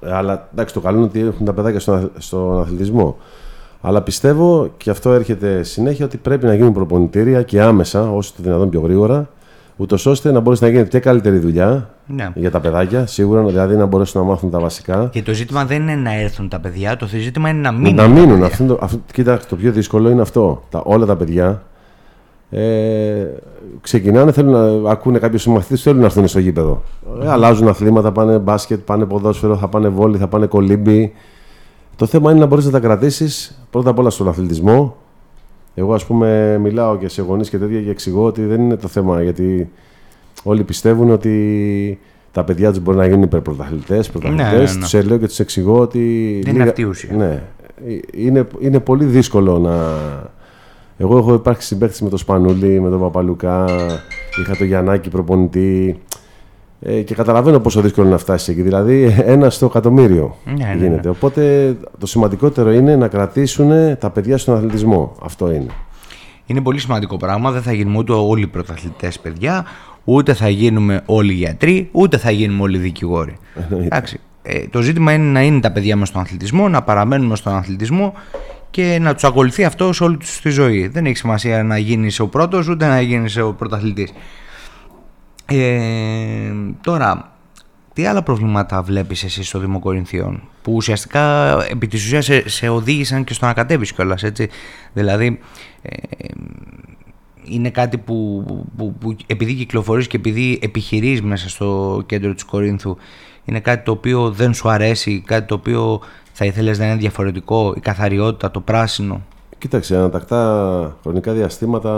Ε, 0.00 0.12
Αλλά 0.12 0.48
εντάξει, 0.52 0.74
το 0.74 0.80
καλό 0.80 0.96
είναι 0.96 1.06
ότι 1.06 1.20
έχουν 1.20 1.46
τα 1.46 1.52
παιδάκια 1.52 1.80
στον, 1.80 1.94
αθ- 1.96 2.10
στον 2.18 2.60
αθλητισμό. 2.60 3.16
Αλλά 3.80 4.02
πιστεύω 4.02 4.68
και 4.76 4.90
αυτό 4.90 5.12
έρχεται 5.12 5.62
συνέχεια 5.62 6.04
ότι 6.04 6.16
πρέπει 6.16 6.46
να 6.46 6.54
γίνουν 6.54 6.72
προπονητήρια 6.72 7.42
και 7.42 7.60
άμεσα, 7.62 8.10
όσο 8.10 8.32
το 8.36 8.42
δυνατόν 8.42 8.70
πιο 8.70 8.80
γρήγορα, 8.80 9.28
ούτως 9.76 10.06
ώστε 10.06 10.32
να 10.32 10.40
μπορέσει 10.40 10.62
να 10.64 10.68
γίνει 10.70 10.86
και 10.88 10.98
καλύτερη 10.98 11.38
δουλειά 11.38 11.90
Ναι. 12.06 12.30
για 12.34 12.50
τα 12.50 12.60
παιδάκια, 12.60 13.06
σίγουρα, 13.06 13.42
δηλαδή 13.42 13.76
να 13.76 13.86
μπορέσουν 13.86 14.20
να 14.20 14.26
μάθουν 14.26 14.50
τα 14.50 14.58
βασικά. 14.58 15.08
Και 15.12 15.22
το 15.22 15.32
ζήτημα 15.34 15.64
δεν 15.64 15.82
είναι 15.82 15.94
να 15.94 16.14
έρθουν 16.20 16.48
τα 16.48 16.60
παιδιά, 16.60 16.96
το 16.96 17.06
ζήτημα 17.06 17.48
είναι 17.48 17.60
να 17.60 17.72
μείνουν. 17.72 17.94
να 17.94 18.02
τα 18.02 18.08
μείνουν. 18.08 18.28
παιδιά. 18.28 18.46
Αυτό, 18.46 18.62
είναι 18.64 18.72
το, 18.72 18.78
αυτό, 18.82 18.98
κοίτα, 19.12 19.40
το 19.48 19.56
πιο 19.56 19.72
δύσκολο 19.72 20.10
είναι 20.10 20.20
αυτό. 20.22 20.62
Τα, 20.70 20.82
όλα 20.84 21.06
τα 21.06 21.16
παιδιά 21.16 21.62
ε, 22.50 23.26
ξεκινάνε, 23.80 24.32
θέλουν 24.32 24.82
να 24.82 24.90
ακούνε 24.90 25.18
κάποιους 25.18 25.42
συμμαθητές, 25.42 25.82
θέλουν 25.82 25.98
να 25.98 26.04
έρθουν 26.04 26.28
στο 26.28 26.38
γήπεδο. 26.38 26.82
Ε, 27.22 27.28
αλλάζουν 27.30 27.68
αθλήματα, 27.68 28.12
πάνε 28.12 28.38
μπάσκετ, 28.38 28.78
πάνε 28.78 29.04
ποδόσφαιρο, 29.04 29.56
θα 29.56 29.68
πάνε 29.68 29.88
βόλι, 29.88 30.18
θα 30.18 30.26
πάνε 30.28 30.46
κολύμπι. 30.46 31.12
Το 31.98 32.06
θέμα 32.06 32.30
είναι 32.30 32.40
να 32.40 32.46
μπορείς 32.46 32.64
να 32.64 32.70
τα 32.70 32.80
κρατήσεις 32.80 33.58
πρώτα 33.70 33.90
απ' 33.90 33.98
όλα 33.98 34.10
στον 34.10 34.28
αθλητισμό. 34.28 34.96
Εγώ, 35.74 35.94
ας 35.94 36.04
πούμε, 36.04 36.58
μιλάω 36.58 36.98
και 36.98 37.08
σε 37.08 37.22
γονείς 37.22 37.48
και 37.48 37.58
τέτοια 37.58 37.80
και 37.80 37.90
εξηγώ 37.90 38.24
ότι 38.24 38.44
δεν 38.44 38.60
είναι 38.60 38.76
το 38.76 38.88
θέμα 38.88 39.22
γιατί 39.22 39.70
όλοι 40.42 40.64
πιστεύουν 40.64 41.10
ότι 41.10 41.98
τα 42.32 42.44
παιδιά 42.44 42.70
τους 42.70 42.80
μπορεί 42.80 42.96
να 42.96 43.06
γίνουν 43.06 43.22
υπερπρωταθλητές. 43.22 44.10
Πρωταθλητές. 44.10 44.74
Ναι, 44.74 44.80
ναι, 44.80 44.86
ναι. 44.92 45.02
Του 45.02 45.08
λέω 45.08 45.18
και 45.18 45.26
τους 45.26 45.38
εξηγώ 45.38 45.78
ότι. 45.80 46.40
Δεν 46.44 46.54
είναι 46.54 46.64
αυτή 46.64 46.80
η 46.80 46.84
ουσία. 46.84 47.16
Ναι. 47.16 47.42
Ε, 47.86 47.98
Είναι, 48.12 48.46
είναι 48.58 48.80
πολύ 48.80 49.04
δύσκολο 49.04 49.58
να. 49.58 49.94
Εγώ 50.98 51.18
έχω 51.18 51.34
υπάρξει 51.34 51.66
συμπαίχτης 51.66 52.00
με 52.00 52.08
τον 52.08 52.18
Σπανούλη, 52.18 52.80
με 52.80 52.90
τον 52.90 53.00
Παπαλουκά, 53.00 53.64
είχα 54.40 54.56
τον 54.56 54.66
Γιαννάκη 54.66 55.08
προπονητή. 55.08 56.02
Ε, 56.80 57.00
και 57.02 57.14
καταλαβαίνω 57.14 57.60
πόσο 57.60 57.80
δύσκολο 57.80 58.06
είναι 58.06 58.14
να 58.14 58.20
φτάσεις 58.20 58.48
εκεί. 58.48 58.62
Δηλαδή, 58.62 59.16
ένα 59.24 59.50
στο 59.50 59.66
εκατομμύριο 59.66 60.36
Ναι, 60.44 60.52
ναι, 60.52 60.74
γίνεται. 60.78 61.00
ναι. 61.04 61.10
Οπότε 61.10 61.74
το 61.98 62.06
σημαντικότερο 62.06 62.72
είναι 62.72 62.96
να 62.96 63.08
κρατήσουν 63.08 63.98
τα 63.98 64.10
παιδιά 64.10 64.38
στον 64.38 64.56
αθλητισμό. 64.56 65.16
Αυτό 65.22 65.50
είναι. 65.50 65.66
Είναι 66.46 66.60
πολύ 66.60 66.78
σημαντικό 66.78 67.16
πράγμα. 67.16 67.50
Δεν 67.50 67.62
θα 67.62 67.72
γίνουμε 67.72 67.98
ούτε 67.98 68.12
όλοι 68.12 68.46
πρωταθλητές 68.46 69.18
παιδιά, 69.18 69.64
ούτε 70.04 70.34
θα 70.34 70.48
γίνουμε 70.48 71.02
όλοι 71.06 71.32
γιατροί, 71.32 71.88
ούτε 71.92 72.16
θα 72.18 72.30
γίνουμε 72.30 72.62
όλοι 72.62 72.78
δικηγόροι. 72.78 73.36
Εντάξει. 73.84 74.20
Ε, 74.42 74.66
το 74.70 74.82
ζήτημα 74.82 75.12
είναι 75.12 75.24
να 75.30 75.42
είναι 75.42 75.60
τα 75.60 75.72
παιδιά 75.72 75.96
μας 75.96 76.08
στον 76.08 76.20
αθλητισμό, 76.20 76.68
να 76.68 76.82
παραμένουμε 76.82 77.36
στον 77.36 77.54
αθλητισμό 77.54 78.12
και 78.70 78.98
να 79.00 79.14
τους 79.14 79.24
ακολουθεί 79.24 79.64
αυτό 79.64 79.92
σε 79.92 80.04
όλη 80.04 80.16
τους 80.16 80.40
τη 80.40 80.50
ζωή. 80.50 80.86
Δεν 80.86 81.06
έχει 81.06 81.16
σημασία 81.16 81.62
να 81.62 81.78
γίνεις 81.78 82.20
ο 82.20 82.26
πρώτος, 82.28 82.68
ούτε 82.68 82.86
να 82.86 83.00
γίνεις 83.00 83.36
ο 83.36 83.54
πρωταθλητής. 83.58 84.12
Ε, 85.50 86.52
τώρα, 86.80 87.32
τι 87.92 88.06
άλλα 88.06 88.22
προβλήματα 88.22 88.82
βλέπεις 88.82 89.24
εσύ 89.24 89.42
στο 89.42 89.58
Δήμο 89.58 89.78
Κορινθίων 89.78 90.42
που 90.62 90.72
ουσιαστικά 90.74 91.56
επί 91.70 91.86
της 91.86 92.04
ουσίας 92.04 92.24
σε, 92.24 92.48
σε 92.48 92.68
οδήγησαν 92.68 93.24
και 93.24 93.32
στο 93.32 93.46
να 93.46 93.52
κατέβεις 93.52 93.92
κιόλας 93.92 94.22
έτσι; 94.22 94.48
Δηλαδή 94.92 95.38
ε, 95.82 95.96
είναι 97.44 97.70
κάτι 97.70 97.98
που, 97.98 98.44
που, 98.76 98.94
που 99.00 99.16
επειδή 99.26 99.54
κυκλοφορείς 99.54 100.06
και 100.06 100.16
επειδή 100.16 100.58
επιχειρείς 100.62 101.22
μέσα 101.22 101.48
στο 101.48 102.02
κέντρο 102.06 102.34
της 102.34 102.44
Κορίνθου 102.44 102.96
είναι 103.44 103.60
κάτι 103.60 103.84
το 103.84 103.90
οποίο 103.90 104.30
δεν 104.30 104.54
σου 104.54 104.68
αρέσει, 104.68 105.22
κάτι 105.26 105.46
το 105.46 105.54
οποίο 105.54 106.00
θα 106.32 106.44
ήθελες 106.44 106.78
να 106.78 106.86
είναι 106.86 106.96
διαφορετικό, 106.96 107.74
η 107.76 107.80
καθαριότητα, 107.80 108.50
το 108.50 108.60
πράσινο; 108.60 109.22
Κοίταξε, 109.58 109.96
ανατακτά 109.96 110.96
χρονικά 111.02 111.32
διαστήματα 111.32 111.90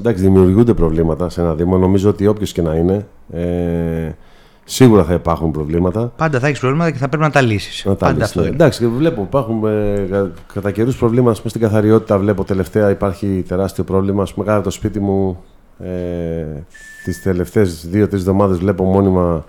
εντάξει, 0.00 0.22
δημιουργούνται 0.22 0.74
προβλήματα 0.74 1.28
σε 1.28 1.40
ένα 1.40 1.54
Δήμο. 1.54 1.76
Νομίζω 1.78 2.08
ότι 2.10 2.26
όποιος 2.26 2.52
και 2.52 2.62
να 2.62 2.74
είναι, 2.74 3.06
ε, 3.32 4.10
σίγουρα 4.64 5.04
θα 5.04 5.14
υπάρχουν 5.14 5.50
προβλήματα. 5.50 6.12
Πάντα 6.16 6.38
θα 6.38 6.46
έχεις 6.46 6.60
προβλήματα 6.60 6.90
και 6.90 6.98
θα 6.98 7.08
πρέπει 7.08 7.22
να 7.22 7.30
τα 7.30 7.40
λύσεις. 7.40 7.84
Να 7.84 7.90
τα 7.92 7.98
Πάντα 7.98 8.12
λύσεις, 8.12 8.28
αυτό 8.28 8.40
ναι. 8.40 8.46
είναι. 8.46 8.54
Εντάξει, 8.54 8.78
και 8.78 8.86
βλέπω, 8.86 9.22
υπάρχουν 9.22 9.64
ε, 9.66 10.06
κα- 10.10 10.30
κατά 10.54 10.70
καιρούς 10.70 10.96
προβλήματα 10.96 11.30
ας 11.30 11.36
πούμε, 11.36 11.48
στην 11.50 11.60
καθαριότητα. 11.62 12.18
Βλέπω 12.18 12.44
τελευταία 12.44 12.90
υπάρχει 12.90 13.44
τεράστιο 13.48 13.84
πρόβλημα. 13.84 14.22
Ας 14.22 14.32
πούμε, 14.34 14.44
κάτω 14.46 14.58
από 14.58 14.66
το 14.68 14.74
σπίτι 14.74 15.00
μου 15.00 15.38
ε, 15.78 16.44
τις 17.04 17.22
τελευταίες 17.22 17.86
δύο-τρεις 17.88 18.20
εβδομάδες 18.20 18.58
βλέπω 18.58 18.84
μόνιμα 18.84 19.44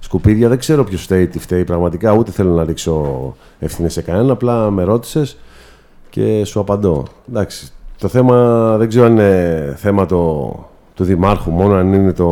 σκουπίδια. 0.00 0.48
Δεν 0.48 0.58
ξέρω 0.58 0.84
ποιος 0.84 1.02
φταίει, 1.02 1.26
τι 1.26 1.38
φταίει 1.38 1.64
πραγματικά. 1.64 2.12
Ούτε 2.12 2.30
θέλω 2.30 2.52
να 2.52 2.64
ρίξω 2.64 3.34
ευθύνη 3.58 3.90
σε 3.90 4.02
κανένα. 4.02 4.32
Απλά 4.32 4.70
με 4.70 4.82
ρώτησες 4.82 5.36
και 6.10 6.44
σου 6.44 6.60
απαντώ. 6.60 7.04
Εντάξει, 7.28 7.72
το 7.98 8.08
θέμα 8.08 8.76
δεν 8.76 8.88
ξέρω 8.88 9.06
αν 9.06 9.12
είναι 9.12 9.74
θέμα 9.78 10.06
το, 10.06 10.52
του 10.94 11.04
Δημάρχου 11.04 11.50
μόνο, 11.50 11.74
αν 11.74 11.92
είναι 11.92 12.12
το, 12.12 12.26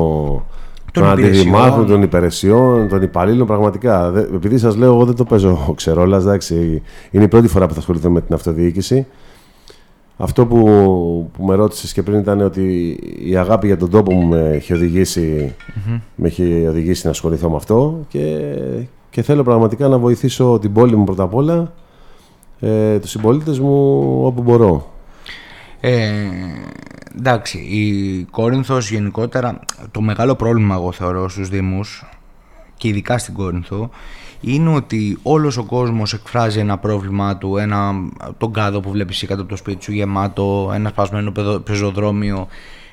Των 0.93 1.03
των 1.03 1.13
αντιδημάρχων, 1.13 1.63
υπηρεσιών. 1.71 1.87
των 1.87 2.03
υπηρεσιών, 2.03 2.89
των 2.89 3.03
υπαλλήλων. 3.03 3.47
Πραγματικά. 3.47 4.11
Δε- 4.11 4.21
επειδή 4.35 4.59
σας 4.59 4.77
λέω, 4.77 4.93
εγώ 4.95 5.05
δεν 5.05 5.15
το 5.15 5.25
παίζω 5.25 5.59
ξερόλα. 5.77 6.17
Εντάξει, 6.17 6.83
είναι 7.11 7.25
η 7.25 7.29
πρώτη 7.29 7.49
φορά 7.49 7.67
που 7.67 7.73
θα 7.75 7.79
ασχοληθώ 7.81 8.11
με 8.11 8.21
την 8.21 8.35
αυτοδιοίκηση. 8.35 9.07
Αυτό 10.21 10.47
που, 10.47 10.61
που 11.37 11.45
με 11.45 11.55
ρώτησες 11.55 11.93
και 11.93 12.03
πριν 12.03 12.19
ήταν 12.19 12.41
ότι 12.41 12.99
η 13.25 13.37
αγάπη 13.37 13.67
για 13.67 13.77
τον 13.77 13.91
τόπο 13.91 14.13
μου 14.13 14.27
με 14.27 14.51
έχει 14.53 14.73
οδηγήσει, 14.73 15.55
με 16.15 16.27
έχει 16.29 16.67
οδηγήσει 16.69 17.05
να 17.05 17.11
ασχοληθώ 17.11 17.51
με 17.51 17.57
αυτό 17.57 17.99
και, 18.09 18.47
και 19.11 19.23
θέλω 19.23 19.43
πραγματικά 19.43 19.89
να 19.89 19.99
βοηθήσω 19.99 20.59
την 20.61 20.73
πόλη 20.73 20.97
μου 20.97 21.05
πρώτα 21.05 21.23
απ' 21.23 21.35
όλα 21.35 21.73
ε, 22.61 22.99
τους 22.99 23.11
συμπολίτες 23.11 23.59
μου 23.59 24.21
όπου 24.25 24.43
μπορώ. 24.43 24.93
Ε, 25.81 26.13
εντάξει, 27.19 27.59
η 27.59 28.23
Κόρινθος 28.31 28.91
γενικότερα, 28.91 29.61
το 29.91 30.01
μεγάλο 30.01 30.35
πρόβλημα 30.35 30.75
εγώ 30.75 30.93
θεωρώ 30.93 31.29
στους 31.29 31.49
Δήμους 31.49 32.05
και 32.77 32.89
ειδικά 32.89 33.19
στην 33.19 33.35
Κόρινθο 33.35 33.91
είναι 34.41 34.75
ότι 34.75 35.19
όλος 35.23 35.57
ο 35.57 35.65
κόσμος 35.65 36.13
εκφράζει 36.13 36.59
ένα 36.59 36.79
πρόβλημά 36.79 37.37
του, 37.37 37.57
ένα, 37.57 37.93
τον 38.39 38.53
κάδο 38.53 38.81
που 38.81 38.91
βλέπεις 38.91 39.25
κάτω 39.27 39.41
από 39.41 39.51
το 39.51 39.57
σπίτι 39.57 39.85
σου 39.85 39.93
γεμάτο, 39.93 40.71
ένα 40.75 40.89
σπασμένο 40.89 41.31
πεζο- 41.33 41.61
πεζοδρόμιο, 41.61 42.49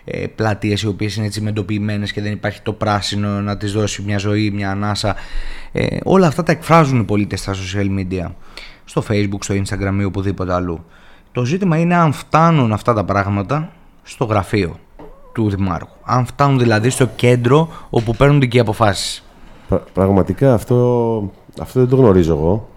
ε, 0.05 0.27
πλατείες 0.27 0.81
οι 0.81 0.87
οποίες 0.87 1.15
είναι 1.15 1.29
τσιμεντοποιημένες 1.29 2.11
και 2.11 2.21
δεν 2.21 2.31
υπάρχει 2.31 2.61
το 2.61 2.73
πράσινο 2.73 3.41
να 3.41 3.57
τις 3.57 3.71
δώσει 3.71 4.01
μια 4.01 4.17
ζωή, 4.17 4.51
μια 4.51 4.71
ανάσα. 4.71 5.15
Ε, 5.71 5.97
όλα 6.03 6.27
αυτά 6.27 6.43
τα 6.43 6.51
εκφράζουν 6.51 6.99
οι 6.99 7.03
πολίτες 7.03 7.39
στα 7.39 7.53
social 7.53 7.99
media, 7.99 8.31
στο 8.85 9.03
facebook, 9.09 9.37
στο 9.39 9.55
instagram 9.55 9.99
ή 9.99 10.03
οπουδήποτε 10.03 10.53
αλλού. 10.53 10.79
Το 11.31 11.45
ζήτημα 11.45 11.77
είναι 11.77 11.95
αν 11.95 12.11
φτάνουν 12.13 12.71
αυτά 12.73 12.93
τα 12.93 13.03
πράγματα 13.03 13.69
στο 14.03 14.25
γραφείο 14.25 14.75
του 15.33 15.49
Δημάρχου. 15.49 15.95
Αν 16.03 16.25
φτάνουν 16.25 16.59
δηλαδή 16.59 16.89
στο 16.89 17.05
κέντρο 17.15 17.69
όπου 17.89 18.15
παίρνονται 18.15 18.45
και 18.45 18.57
οι 18.57 18.59
αποφάσεις. 18.59 19.23
Πρα- 19.67 19.83
Πραγματικά 19.93 20.53
αυτό, 20.53 21.31
αυτό 21.61 21.79
δεν 21.79 21.89
το 21.89 21.95
γνωρίζω 21.95 22.33
εγώ. 22.33 22.69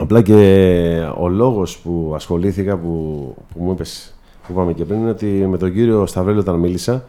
Απλά 0.00 0.22
και 0.22 0.34
ο 1.18 1.28
λόγος 1.28 1.78
που 1.78 2.12
ασχολήθηκα, 2.14 2.76
που, 2.76 2.88
που 3.54 3.62
μου 3.62 3.70
είπες, 3.72 4.14
που 4.46 4.52
είπαμε 4.52 4.72
και 4.72 4.84
πριν, 4.84 4.98
είναι 5.00 5.10
ότι 5.10 5.26
με 5.26 5.56
τον 5.58 5.72
κύριο 5.72 6.06
Σταυρέλη 6.06 6.38
όταν 6.38 6.54
μίλησα, 6.54 7.04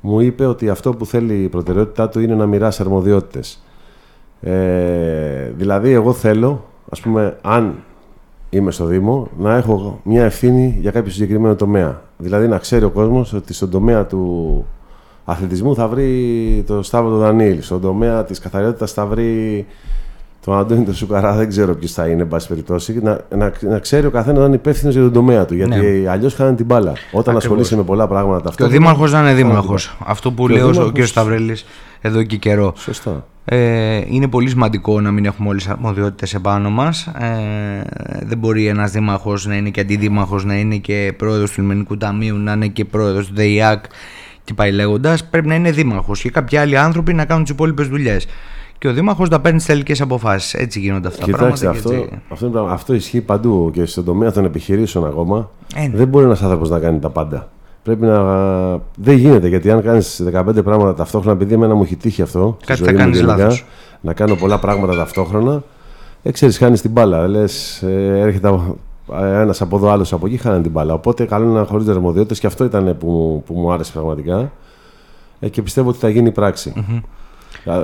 μου 0.00 0.20
είπε 0.20 0.46
ότι 0.46 0.68
αυτό 0.68 0.92
που 0.94 1.06
θέλει 1.06 1.42
η 1.42 1.48
προτεραιότητά 1.48 2.08
του 2.08 2.20
είναι 2.20 2.34
να 2.34 2.46
μοιράσει 2.46 2.82
αρμοδιότητες. 2.82 3.62
Ε, 4.40 5.50
δηλαδή, 5.56 5.90
εγώ 5.90 6.12
θέλω, 6.12 6.64
ας 6.90 7.00
πούμε, 7.00 7.36
αν 7.42 7.74
είμαι 8.50 8.70
στο 8.70 8.84
Δήμο, 8.84 9.28
να 9.38 9.56
έχω 9.56 10.00
μια 10.02 10.24
ευθύνη 10.24 10.76
για 10.80 10.90
κάποιο 10.90 11.12
συγκεκριμένο 11.12 11.54
τομέα. 11.54 12.00
Δηλαδή, 12.18 12.48
να 12.48 12.58
ξέρει 12.58 12.84
ο 12.84 12.90
κόσμος 12.90 13.32
ότι 13.32 13.52
στον 13.54 13.70
τομέα 13.70 14.04
του 14.06 14.64
αθλητισμού 15.24 15.74
θα 15.74 15.88
βρει 15.88 16.64
το 16.66 16.82
Σταύρο 16.82 17.10
του 17.10 17.18
Δανίλη. 17.18 17.62
Στον 17.62 17.80
τομέα 17.80 18.24
της 18.24 18.38
καθαριότητας 18.38 18.92
θα 18.92 19.06
βρει 19.06 19.66
τον 20.44 20.58
Αντώνη 20.58 20.84
τον 20.84 20.94
Σουκαρά. 20.94 21.34
Δεν 21.36 21.48
ξέρω 21.48 21.74
ποιος 21.74 21.92
θα 21.92 22.06
είναι, 22.08 22.22
εν 22.22 22.28
πάση 22.28 22.48
περιπτώσει. 22.48 23.00
Να, 23.02 23.20
να, 23.36 23.52
να 23.60 23.78
ξέρει 23.78 24.06
ο 24.06 24.10
καθένας 24.10 24.38
να 24.40 24.44
είναι 24.46 24.54
υπεύθυνος 24.54 24.94
για 24.94 25.02
τον 25.02 25.12
τομέα 25.12 25.44
του. 25.44 25.54
Γιατί 25.54 25.78
Ναι. 26.02 26.10
αλλιώς 26.10 26.34
χάνει 26.34 26.54
την 26.56 26.66
μπάλα. 26.66 26.90
Όταν 26.90 27.18
Ακριβώς. 27.18 27.36
ασχολείσαι 27.44 27.76
με 27.76 27.82
πολλά 27.82 28.06
πράγματα 28.06 28.36
Και 28.40 28.42
ο 28.42 28.44
ταυτόχρονα. 28.50 28.78
Δήμαρχος 28.78 29.12
να 29.12 29.18
είναι 29.18 29.26
χάνει 29.28 29.40
την 29.40 29.48
Δήμαρχος. 29.48 29.96
Αυτό 30.06 30.32
που 30.32 30.46
Και 30.46 30.52
ο 30.52 30.56
λέει 30.56 30.64
ο 30.64 30.70
Δήμαρχος- 30.70 31.00
κ. 31.00 31.06
Σταυρέλης 31.06 31.64
εδώ 32.00 32.22
και 32.22 32.36
καιρό. 32.36 32.72
Σωστά. 32.76 33.24
Ε, 33.48 34.00
είναι 34.08 34.28
πολύ 34.28 34.48
σημαντικό 34.48 35.00
να 35.00 35.10
μην 35.10 35.24
έχουμε 35.24 35.48
όλες 35.48 35.62
τις 35.62 35.72
αρμοδιότητες 35.72 36.34
επάνω 36.34 36.70
μας. 36.70 37.06
Ε, 37.06 37.84
δεν 38.22 38.38
μπορεί 38.38 38.66
ένας 38.66 38.90
δήμαρχος 38.90 39.46
να 39.46 39.54
είναι 39.56 39.70
και 39.70 39.80
αντιδήμαρχος, 39.80 40.44
να 40.44 40.54
είναι 40.58 40.76
και 40.76 41.14
πρόεδρος 41.16 41.50
του 41.50 41.60
Λιμενικού 41.60 41.96
Ταμείου, 41.96 42.36
να 42.36 42.52
είναι 42.52 42.66
και 42.68 42.84
πρόεδρος 42.84 43.26
του 43.26 43.34
ΔΕΙΑΚ 43.34 43.84
και 44.44 44.54
πάει 44.54 44.72
λέγοντας. 44.72 45.24
Πρέπει 45.24 45.46
να 45.48 45.54
είναι 45.54 45.70
δήμαρχος 45.70 46.20
και 46.20 46.30
κάποιοι 46.30 46.58
άλλοι 46.58 46.76
άνθρωποι 46.78 47.14
να 47.14 47.24
κάνουν 47.24 47.42
τις 47.44 47.52
υπόλοιπες 47.52 47.88
δουλειές. 47.88 48.26
Και 48.78 48.88
ο 48.88 48.92
δήμαρχος 48.92 49.28
να 49.28 49.40
παίρνει 49.40 49.58
τις 49.58 49.66
τελικές 49.66 50.00
αποφάσεις. 50.00 50.54
Έτσι 50.54 50.80
γίνονται 50.80 51.08
αυτά 51.08 51.20
τα 51.20 51.24
Κοιτάξτε, 51.26 51.64
πράγματα. 51.66 51.70
αυτό, 51.78 51.88
και 51.90 51.96
έτσι- 51.96 52.18
αυτό, 52.28 52.44
είναι 52.46 52.54
πράγμα- 52.54 52.72
αυτό 52.72 52.94
ισχύει 52.94 53.20
παντού 53.20 53.70
και 53.72 53.84
στον 53.84 54.04
τομέα 54.04 54.32
των 54.32 54.44
επιχειρήσεων 54.44 55.06
ακόμα. 55.06 55.50
Ε, 55.74 55.80
ναι. 55.86 55.96
Δεν 55.96 56.08
μπορεί 56.08 56.24
ένας 56.24 56.42
άνθρωπος 56.42 56.68
να 56.70 56.78
κάνει 56.78 56.98
τα 56.98 57.10
πάντα. 57.10 57.50
Πρέπει 57.86 58.04
να. 58.04 58.20
Δεν 58.96 59.16
γίνεται 59.16 59.48
γιατί 59.48 59.70
αν 59.70 59.82
κάνεις 59.82 60.22
15 60.32 60.64
πράγματα 60.64 60.94
ταυτόχρονα, 60.94 61.36
επειδή 61.36 61.54
εμένα 61.54 61.74
μου 61.74 61.82
έχει 61.82 61.96
τύχει 61.96 62.22
αυτό. 62.22 62.56
στη 62.56 62.66
Κάτι 62.66 62.78
ζωή 62.78 62.86
θα 62.86 62.92
μου 62.92 62.98
κάνεις 62.98 63.18
γενικά, 63.18 63.36
λάθος. 63.36 63.64
Να 64.00 64.12
κάνω 64.12 64.34
πολλά 64.34 64.58
πράγματα 64.58 64.96
ταυτόχρονα. 64.96 65.62
Ε, 66.22 66.30
ξέρεις, 66.30 66.58
χάνεις 66.58 66.80
την 66.80 66.90
μπάλα. 66.90 67.28
Λες, 67.28 67.82
ε, 67.82 68.18
έρχεται 68.18 68.58
ένας 69.18 69.60
από 69.60 69.76
εδώ, 69.76 69.88
άλλος 69.88 70.12
από 70.12 70.26
εκεί, 70.26 70.36
χάνει 70.36 70.62
την 70.62 70.70
μπάλα. 70.70 70.94
Οπότε 70.94 71.24
καλό 71.24 71.44
είναι 71.44 71.58
να 71.58 71.64
χωρίζει 71.64 71.90
αρμοδιότητε 71.90 72.34
και 72.40 72.46
αυτό 72.46 72.64
ήταν 72.64 72.96
που, 72.98 73.42
που 73.46 73.54
μου 73.54 73.72
άρεσε 73.72 73.92
πραγματικά. 73.92 74.52
Ε, 75.40 75.48
και 75.48 75.62
πιστεύω 75.62 75.88
ότι 75.88 75.98
θα 75.98 76.08
γίνει 76.08 76.30
πράξη. 76.30 76.72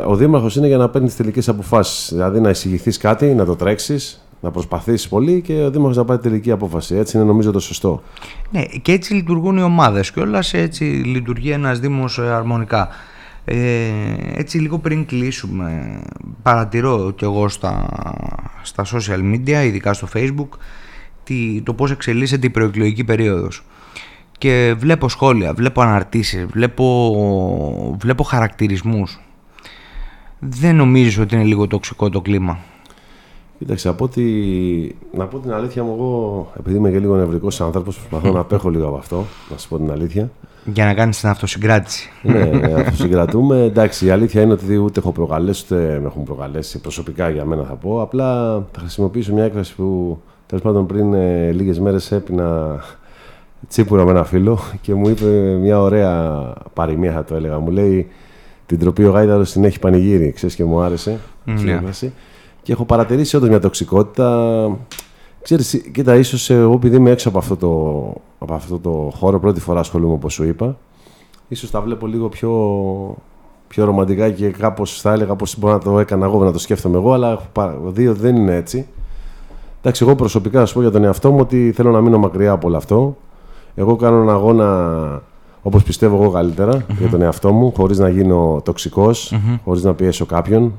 Ο 0.06 0.16
Δήμαρχος 0.16 0.56
είναι 0.56 0.66
για 0.66 0.76
να 0.76 0.88
παίρνεις 0.88 1.10
τι 1.10 1.16
τελικές 1.16 1.48
αποφάσεις. 1.48 2.12
Δηλαδή 2.12 2.40
να 2.40 2.50
εισηγηθείς 2.50 2.98
κάτι, 2.98 3.34
να 3.34 3.44
το 3.44 3.56
τρέξεις, 3.56 4.26
να 4.42 4.50
προσπαθήσει 4.50 5.08
πολύ 5.08 5.40
και 5.40 5.52
ο 5.52 5.70
Δήμαρχος 5.70 5.96
να 5.96 6.04
πάρει 6.04 6.20
τελική 6.20 6.50
απόφαση. 6.50 6.94
Έτσι 6.94 7.16
είναι 7.16 7.26
νομίζω 7.26 7.50
το 7.50 7.60
σωστό. 7.60 8.02
Ναι, 8.50 8.62
και 8.64 8.92
έτσι 8.92 9.14
λειτουργούν 9.14 9.56
οι 9.56 9.62
ομάδες 9.62 10.12
και 10.12 10.20
όλα 10.20 10.44
έτσι 10.52 10.84
λειτουργεί 10.84 11.50
ένας 11.50 11.80
Δήμος 11.80 12.18
ε, 12.18 12.32
αρμονικά. 12.32 12.88
Ε, 13.44 13.56
έτσι 14.34 14.58
λίγο 14.58 14.78
πριν 14.78 15.06
κλείσουμε, 15.06 16.00
παρατηρώ 16.42 17.12
κι 17.16 17.24
εγώ 17.24 17.48
στα, 17.48 17.88
στα 18.62 18.84
social 18.84 19.34
media, 19.34 19.64
ειδικά 19.64 19.92
στο 19.92 20.08
facebook, 20.14 20.58
τι, 21.24 21.62
το 21.62 21.74
πώς 21.74 21.90
εξελίσσεται 21.90 22.46
η 22.46 22.50
προεκλογική 22.50 23.04
περίοδος. 23.04 23.64
Και 24.38 24.74
βλέπω 24.78 25.08
σχόλια, 25.08 25.52
βλέπω 25.54 25.82
αναρτήσεις, 25.82 26.44
βλέπω, 26.44 27.96
βλέπω 28.00 28.22
χαρακτηρισμούς. 28.22 29.20
Δεν 30.38 30.76
νομίζω 30.76 31.22
ότι 31.22 31.34
είναι 31.34 31.44
λίγο 31.44 31.66
τοξικό 31.66 32.08
το 32.08 32.20
κλίμα; 32.20 32.58
Κοίταξε, 33.62 33.88
από 33.88 34.04
ότι, 34.04 34.96
να 35.16 35.26
πω 35.26 35.38
την 35.38 35.52
αλήθεια 35.52 35.82
μου, 35.82 35.92
εγώ 35.98 36.52
επειδή 36.58 36.76
είμαι 36.76 36.90
και 36.90 36.98
λίγο 36.98 37.16
νευρικός 37.16 37.60
άνθρωπος, 37.60 37.98
προσπαθώ 37.98 38.32
να 38.34 38.40
απέχω 38.40 38.68
λίγο 38.70 38.86
από 38.86 38.96
αυτό, 38.96 39.24
να 39.50 39.56
σα 39.58 39.68
πω 39.68 39.76
την 39.76 39.90
αλήθεια. 39.90 40.30
Για 40.64 40.84
να 40.84 40.94
κάνεις 40.94 41.20
την 41.20 41.28
αυτοσυγκράτηση. 41.28 42.10
ναι, 42.22 42.50
αυτοσυγκρατούμε. 42.76 43.62
Εντάξει, 43.62 44.06
η 44.06 44.10
αλήθεια 44.10 44.42
είναι 44.42 44.52
ότι 44.52 44.76
ούτε 44.76 45.00
έχω 45.00 45.12
προκαλέσει, 45.12 45.64
ούτε 45.64 45.98
με 46.00 46.06
έχουν 46.06 46.24
προκαλέσει 46.24 46.78
προσωπικά 46.80 47.28
για 47.30 47.44
μένα 47.44 47.62
θα 47.64 47.74
πω. 47.74 48.02
Απλά 48.02 48.54
θα 48.72 48.80
χρησιμοποιήσω 48.80 49.32
μια 49.34 49.44
έκφραση 49.44 49.74
που 49.74 50.18
τέλος 50.46 50.64
πάντων 50.64 50.86
πριν 50.86 51.14
ε, 51.14 51.50
λίγες 51.52 51.78
μέρες 51.80 52.12
έπεινα 52.12 52.80
τσίπουρα 53.68 54.04
με 54.04 54.10
ένα 54.10 54.24
φίλο 54.24 54.58
και 54.80 54.94
μου 54.94 55.08
είπε 55.08 55.26
μια 55.60 55.80
ωραία 55.80 56.42
παροιμία, 56.72 57.12
θα 57.12 57.24
το 57.24 57.34
έλεγα. 57.34 57.58
Μου 57.58 57.70
λέει 57.70 58.08
την 58.66 58.78
τροπή 58.78 59.04
ο 59.04 59.10
Γάιδαρος 59.10 59.52
την 59.52 59.64
έχει 59.64 59.78
πανηγύρι. 59.78 60.32
Ξέρεις 60.32 60.54
και 60.54 60.64
μου 60.64 60.80
άρεσε. 60.80 61.18
αυτή 61.48 61.62
η 61.62 61.64
Ναι. 61.64 61.72
έκφραση. 61.72 62.12
Και 62.62 62.72
έχω 62.72 62.84
παρατηρήσει 62.84 63.36
όντως 63.36 63.48
μια 63.48 63.60
τοξικότητα. 63.60 64.76
Ξέρεις, 65.42 65.82
κοίτα, 65.92 66.14
ίσως 66.16 66.50
εγώ 66.50 66.72
επειδή 66.72 66.96
είμαι 66.96 67.10
έξω 67.10 67.28
από 67.28 67.38
αυτό, 67.38 67.56
το, 67.56 68.12
από 68.38 68.54
αυτό 68.54 68.78
το 68.78 69.10
χώρο, 69.16 69.40
πρώτη 69.40 69.60
φορά 69.60 69.80
ασχολούμαι 69.80 70.12
όπως 70.14 70.32
σου 70.32 70.44
είπα, 70.44 70.76
ίσως 71.48 71.70
τα 71.70 71.80
βλέπω 71.80 72.06
λίγο 72.06 72.28
πιο, 72.28 72.50
πιο 73.68 73.84
ρομαντικά 73.84 74.30
και 74.30 74.48
κάπως 74.48 75.00
θα 75.00 75.12
έλεγα 75.12 75.34
πως 75.36 75.58
μπορώ 75.58 75.72
να 75.72 75.78
το 75.80 75.98
έκανα 75.98 76.26
εγώ, 76.26 76.44
να 76.44 76.52
το 76.52 76.58
σκέφτομαι 76.58 76.96
εγώ, 76.98 77.12
αλλά 77.12 77.30
έχω 77.30 77.44
πα- 77.52 77.78
δει 77.86 78.08
ότι 78.08 78.20
δεν 78.20 78.36
είναι 78.36 78.54
έτσι. 78.56 78.86
Εντάξει, 79.78 80.04
εγώ 80.04 80.14
προσωπικά 80.14 80.58
να 80.60 80.66
σου 80.66 80.74
πω 80.74 80.80
για 80.80 80.90
τον 80.90 81.04
εαυτό 81.04 81.30
μου 81.30 81.38
ότι 81.40 81.72
θέλω 81.74 81.90
να 81.90 82.00
μείνω 82.00 82.18
μακριά 82.18 82.52
από 82.52 82.66
όλο 82.68 82.76
αυτό. 82.76 83.16
Εγώ 83.74 83.96
κάνω 83.96 84.16
έναν 84.16 84.28
αγώνα 84.34 85.22
όπως 85.62 85.82
πιστεύω 85.82 86.22
εγώ 86.22 86.30
καλύτερα 86.32 86.86
για 86.98 87.08
τον 87.08 87.22
εαυτό 87.22 87.52
μου, 87.52 87.72
χωρίς 87.76 87.98
να 87.98 88.08
γίνω 88.08 88.60
τοξικός, 88.64 89.32
χωρίς 89.64 89.82
να 89.82 89.94
πιέσω 89.94 90.26
κάποιον. 90.26 90.72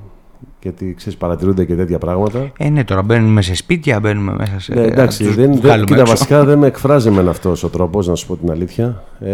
Γιατί 0.63 0.93
ξέρεις, 0.97 1.17
παρατηρούνται 1.17 1.65
και 1.65 1.75
τέτοια 1.75 1.97
πράγματα. 1.97 2.51
Ε, 2.57 2.69
ναι, 2.69 2.83
τώρα 2.83 3.01
μπαίνουμε 3.01 3.41
σε 3.41 3.55
σπίτια, 3.55 3.99
μπαίνουμε 3.99 4.35
μέσα 4.37 4.59
σε. 4.59 4.73
Ναι, 4.73 4.81
εντάξει, 4.81 5.23
να 5.23 5.27
τους 5.27 5.37
δεν, 5.37 5.51
δεν, 5.51 5.59
βγάλουμε 5.61 5.85
κοίτα, 5.85 5.99
έξω. 5.99 6.11
βασικά 6.11 6.43
δεν 6.43 6.57
με 6.57 6.67
εκφράζει 6.67 7.07
εμένα 7.07 7.29
αυτός 7.29 7.63
ο 7.63 7.69
τρόπος, 7.69 8.07
να 8.07 8.15
σου 8.15 8.27
πω 8.27 8.35
την 8.35 8.51
αλήθεια. 8.51 9.03
Ε, 9.19 9.31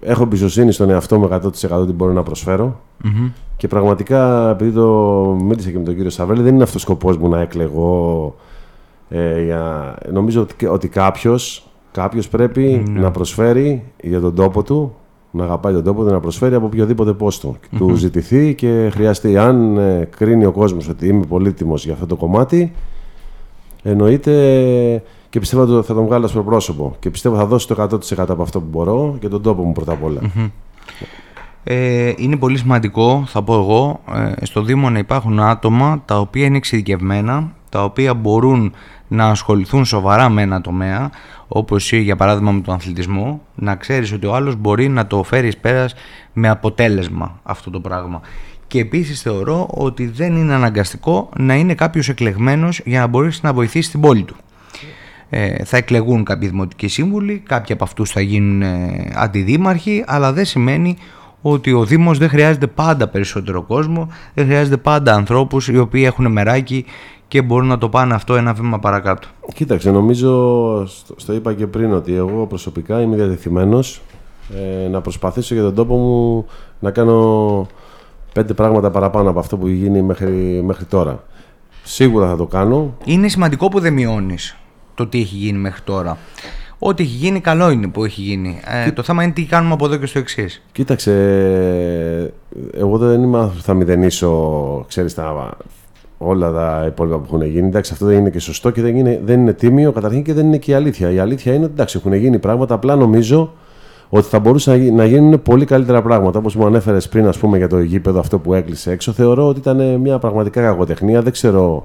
έχω 0.00 0.22
εμπιστοσύνη 0.22 0.72
στον 0.72 0.90
εαυτό 0.90 1.18
μου 1.18 1.28
100% 1.32 1.70
ότι 1.70 1.92
μπορώ 1.92 2.12
να 2.12 2.22
προσφέρω. 2.22 2.80
Και 3.56 3.68
πραγματικά, 3.68 4.50
επειδή 4.50 4.70
το 4.70 4.88
μίλησα 5.42 5.70
και 5.70 5.78
με 5.78 5.84
τον 5.84 5.94
κύριο 5.94 6.10
Σαβέλη, 6.10 6.42
δεν 6.42 6.54
είναι 6.54 6.62
αυτός 6.62 6.82
ο 6.82 6.84
σκοπός 6.84 7.16
μου 7.16 7.28
να 7.28 7.40
έκλεγω. 7.40 8.34
Ε, 9.08 9.42
για... 9.42 9.94
Νομίζω 10.12 10.40
ότι, 10.40 10.66
ότι 10.66 10.88
κάποιο 10.88 11.38
κάποιος 11.92 12.28
πρέπει 12.28 12.82
να 12.88 13.10
προσφέρει 13.10 13.82
για 14.02 14.20
τον 14.20 14.34
τόπο 14.34 14.62
του, 14.62 14.94
να 15.32 15.44
αγαπάει 15.44 15.72
τον 15.72 15.84
τόπο 15.84 16.04
του, 16.04 16.10
να 16.10 16.20
προσφέρει 16.20 16.54
από 16.54 16.66
οποιοδήποτε 16.66 17.12
πόστο 17.12 17.56
του 17.78 17.94
ζητηθεί 17.94 18.54
και 18.54 18.90
χρειαστεί. 18.92 19.38
Αν 19.38 19.76
ε, 19.76 20.08
κρίνει 20.16 20.44
ο 20.44 20.52
κόσμος 20.52 20.88
ότι 20.88 21.06
είμαι 21.06 21.24
πολύτιμος 21.26 21.84
για 21.84 21.92
αυτό 21.92 22.06
το 22.06 22.16
κομμάτι, 22.16 22.72
εννοείται 23.82 25.02
και 25.28 25.40
πιστεύω 25.40 25.76
ότι 25.76 25.86
θα 25.86 25.94
τον 25.94 26.04
βγάλω 26.04 26.26
στο 26.26 26.42
πρόσωπο. 26.42 26.96
Και 26.98 27.10
πιστεύω 27.10 27.36
θα 27.36 27.46
δώσω 27.46 27.74
το 27.74 27.82
100% 27.82 28.24
από 28.28 28.42
αυτό 28.42 28.60
που 28.60 28.66
μπορώ 28.70 29.16
και 29.20 29.28
τον 29.28 29.42
τόπο 29.42 29.62
μου 29.62 29.72
πρώτα 29.72 29.92
απ' 29.92 30.04
όλα. 30.04 30.20
Ε, 31.64 32.12
είναι 32.16 32.36
πολύ 32.36 32.58
σημαντικό, 32.58 33.24
θα 33.26 33.42
πω 33.42 33.54
εγώ, 33.54 34.00
ε, 34.38 34.44
στο 34.44 34.62
Δήμο 34.62 34.90
να 34.90 34.98
υπάρχουν 34.98 35.40
άτομα 35.40 36.02
τα 36.04 36.18
οποία 36.18 36.44
είναι 36.44 36.56
εξειδικευμένα, 36.56 37.52
τα 37.68 37.84
οποία 37.84 38.14
μπορούν 38.14 38.72
να 39.08 39.28
ασχοληθούν 39.28 39.84
σοβαρά 39.84 40.28
με 40.28 40.42
ένα 40.42 40.60
τομέα, 40.60 41.10
όπως 41.54 41.84
εσύ 41.84 42.02
για 42.02 42.16
παράδειγμα 42.16 42.52
με 42.52 42.60
τον 42.60 42.74
αθλητισμό, 42.74 43.40
να 43.54 43.74
ξέρεις 43.74 44.12
ότι 44.12 44.26
ο 44.26 44.34
άλλος 44.34 44.56
μπορεί 44.56 44.88
να 44.88 45.06
το 45.06 45.22
φέρει 45.22 45.46
εις 45.46 45.56
πέρας 45.56 45.94
με 46.32 46.48
αποτέλεσμα 46.48 47.40
αυτό 47.42 47.70
το 47.70 47.80
πράγμα. 47.80 48.20
Και 48.66 48.78
επίσης 48.78 49.20
θεωρώ 49.20 49.68
ότι 49.70 50.06
δεν 50.06 50.36
είναι 50.36 50.54
αναγκαστικό 50.54 51.28
να 51.36 51.54
είναι 51.54 51.74
κάποιος 51.74 52.08
εκλεγμένος 52.08 52.80
για 52.84 53.00
να 53.00 53.06
μπορέσει 53.06 53.40
να 53.42 53.52
βοηθήσει 53.52 53.90
την 53.90 54.00
πόλη 54.00 54.22
του. 54.22 54.36
Ε, 55.30 55.64
θα 55.64 55.76
εκλεγούν 55.76 56.24
κάποιοι 56.24 56.48
δημοτικοί 56.48 56.88
σύμβουλοι, 56.88 57.42
κάποιοι 57.46 57.74
από 57.74 57.84
αυτούς 57.84 58.10
θα 58.10 58.20
γίνουν 58.20 58.62
ε, 58.62 59.12
αντιδήμαρχοι, 59.14 60.04
αλλά 60.06 60.32
δεν 60.32 60.44
σημαίνει 60.44 60.96
ότι 61.42 61.72
ο 61.72 61.84
Δήμος 61.84 62.18
δεν 62.18 62.28
χρειάζεται 62.28 62.66
πάντα 62.66 63.08
περισσότερο 63.08 63.62
κόσμο, 63.62 64.08
δεν 64.34 64.44
χρειάζεται 64.44 64.76
πάντα 64.76 65.14
ανθρώπους 65.14 65.68
οι 65.68 65.78
οποίοι 65.78 66.02
έχουν 66.06 66.32
μεράκι 66.32 66.84
και 67.28 67.42
μπορούν 67.42 67.66
να 67.66 67.78
το 67.78 67.88
πάνε 67.88 68.14
αυτό 68.14 68.34
ένα 68.34 68.52
βήμα 68.52 68.78
παρακάτω. 68.78 69.28
Κοίταξε, 69.54 69.90
νομίζω, 69.90 70.28
στο, 70.86 71.14
στο 71.16 71.32
είπα 71.32 71.54
και 71.54 71.66
πριν, 71.66 71.92
ότι 71.92 72.14
εγώ 72.14 72.46
προσωπικά 72.46 73.00
είμαι 73.00 73.16
διατεθειμένος 73.16 74.02
ε, 74.84 74.88
να 74.88 75.00
προσπαθήσω 75.00 75.54
για 75.54 75.62
τον 75.62 75.74
τόπο 75.74 75.96
μου 75.96 76.46
να 76.80 76.90
κάνω 76.90 77.66
πέντε 78.32 78.54
πράγματα 78.54 78.90
παραπάνω 78.90 79.30
από 79.30 79.38
αυτό 79.38 79.56
που 79.56 79.66
έχει 79.66 79.76
γίνει 79.76 80.02
μέχρι, 80.02 80.62
μέχρι 80.64 80.84
τώρα. 80.84 81.22
Σίγουρα 81.84 82.28
θα 82.28 82.36
το 82.36 82.46
κάνω. 82.46 82.96
Είναι 83.04 83.28
σημαντικό 83.28 83.68
που 83.68 83.80
δεν 83.80 83.92
μειώνεις 83.92 84.56
το 84.94 85.06
τι 85.06 85.20
έχει 85.20 85.36
γίνει 85.36 85.58
μέχρι 85.58 85.80
τώρα. 85.82 86.18
Ό,τι 86.84 87.02
έχει 87.02 87.14
γίνει, 87.16 87.40
καλό 87.40 87.70
είναι 87.70 87.86
που 87.86 88.04
έχει 88.04 88.20
γίνει. 88.20 88.60
Ε, 88.86 88.90
το 88.92 89.02
θέμα 89.02 89.22
είναι 89.22 89.32
τι 89.32 89.44
κάνουμε 89.44 89.74
από 89.74 89.84
εδώ 89.84 89.96
και 89.96 90.06
στο 90.06 90.18
εξής. 90.18 90.62
Κοίταξε, 90.72 91.12
εγώ 92.74 92.98
δεν 92.98 93.22
είμαι 93.22 93.36
άνθρωπος 93.36 93.56
που 93.60 93.62
θα 93.66 93.74
μηδενίσω, 93.74 94.84
ξέρεις, 94.88 95.14
τα, 95.14 95.56
όλα 96.18 96.52
τα 96.52 96.84
υπόλοιπα 96.88 97.16
που 97.16 97.24
έχουν 97.26 97.42
γίνει. 97.42 97.66
Εντάξει, 97.66 97.92
αυτό 97.92 98.06
δεν 98.06 98.18
είναι 98.18 98.30
και 98.30 98.38
σωστό 98.38 98.70
και 98.70 98.82
δεν 98.82 98.96
είναι, 98.96 99.20
δεν 99.24 99.40
είναι 99.40 99.52
τίμιο 99.52 99.92
καταρχήν 99.92 100.22
και 100.22 100.32
δεν 100.32 100.46
είναι 100.46 100.56
και 100.58 100.70
η 100.70 100.74
αλήθεια. 100.74 101.10
Η 101.10 101.18
αλήθεια 101.18 101.54
είναι 101.54 101.64
ότι 101.64 101.72
εντάξει, 101.72 101.96
έχουν 102.00 102.12
γίνει 102.12 102.38
πράγματα, 102.38 102.74
απλά 102.74 102.96
νομίζω 102.96 103.52
ότι 104.08 104.26
θα 104.28 104.38
μπορούσαν 104.38 104.76
να 104.78 104.82
γι- 104.84 104.90
να 104.90 105.04
γίνουν 105.04 105.42
πολύ 105.42 105.64
καλύτερα 105.64 106.02
πράγματα. 106.02 106.38
Όπως 106.38 106.54
μου 106.56 106.66
ανέφερες 106.66 107.08
πριν, 107.08 107.26
ας 107.26 107.38
πούμε, 107.38 107.56
για 107.56 107.68
το 107.68 107.80
γήπεδο 107.80 108.18
αυτό 108.18 108.38
που 108.38 108.54
έκλεισε 108.54 108.90
έξω, 108.90 109.12
θεωρώ 109.12 109.48
ότι 109.48 109.58
ήταν 109.58 109.96
μια 110.00 110.18
πραγματικά 110.18 110.62
κακοτεχνία. 110.62 111.22
Δεν 111.22 111.32
ξέρω, 111.32 111.84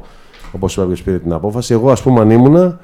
όπως 0.51 0.77
είπα, 0.77 0.85
ποιο 0.85 1.03
πήρε 1.03 1.19
την 1.19 1.33
απόφαση. 1.33 1.73
Εγώ, 1.73 1.91
ας 1.91 2.01
πούμε, 2.01 2.19
αν 2.19 2.29
ήμουνα, 2.29 2.79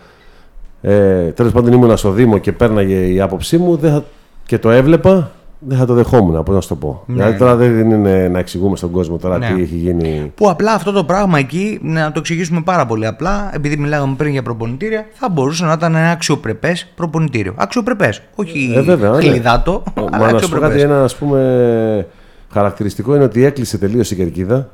ε, 0.86 1.32
τέλος 1.32 1.52
πάντων 1.52 1.74
ήμουνα 1.74 1.96
στο 1.96 2.12
Δήμο 2.12 2.38
και 2.38 2.52
πέρναγε 2.52 2.96
η 3.06 3.22
άποψή 3.22 3.58
μου 3.58 3.76
δεν 3.78 3.91
θα, 3.91 4.04
και 4.46 4.58
το 4.60 4.69
έβλεπα, 4.69 5.32
δεν 5.60 5.78
θα 5.78 5.86
το 5.86 5.93
δεχόμουν. 5.93 6.43
Πώς 6.43 6.56
να 6.56 6.62
σου 6.62 6.67
το 6.67 6.76
πω. 6.76 7.04
Ναι, 7.06 7.13
δηλαδή 7.15 7.32
ναι. 7.32 7.38
τώρα 7.39 7.56
δεν 7.56 7.89
είναι 7.91 8.28
να 8.28 8.39
εξηγούμε 8.39 8.76
στον 8.76 8.91
κόσμο 8.91 9.17
τώρα 9.17 9.38
Ναι. 9.38 9.52
τι 9.56 9.62
έχει 9.62 9.76
γίνει. 9.76 10.32
Που 10.36 10.50
απλά 10.50 10.74
αυτό 10.74 10.91
το 10.91 11.04
πράγμα 11.04 11.39
εκεί, 11.39 11.80
να 11.84 12.08
το 12.12 12.19
εξηγήσουμε 12.19 12.62
πάρα 12.62 12.86
πολύ 12.86 13.06
απλά, 13.08 13.50
επειδή 13.54 13.78
μιλάγαμε 13.78 14.15
πριν 14.17 14.32
για 14.32 14.43
προπονητήρια, 14.43 15.06
θα 15.13 15.30
μπορούσε 15.30 15.65
να 15.65 15.74
ήταν 15.74 15.96
ένα 15.96 16.10
αξιοπρεπές 16.12 16.88
προπονητήριο. 16.96 17.54
Αξιοπρεπές. 17.58 18.22
Όχι 18.36 18.74
Ε, 18.76 18.82
βέβαια, 18.82 19.10
ναι. 19.12 19.17
χλιδάτο, 19.22 19.84
Μα 19.96 20.08
αλλά 20.12 20.32
να 20.32 20.39
σου 20.39 20.50
πω 20.50 20.54
κάτι, 20.60 20.65
αξιοπρεπές. 20.65 20.84
ένα 20.84 21.04
ας 21.04 21.15
πούμε 21.15 22.08
χαρακτηριστικό 22.52 23.15
είναι 23.15 23.24
ότι 23.24 23.43
έκλεισε 23.46 23.78
τελείως 23.78 24.12
η 24.12 24.15
κερκίδα 24.15 24.69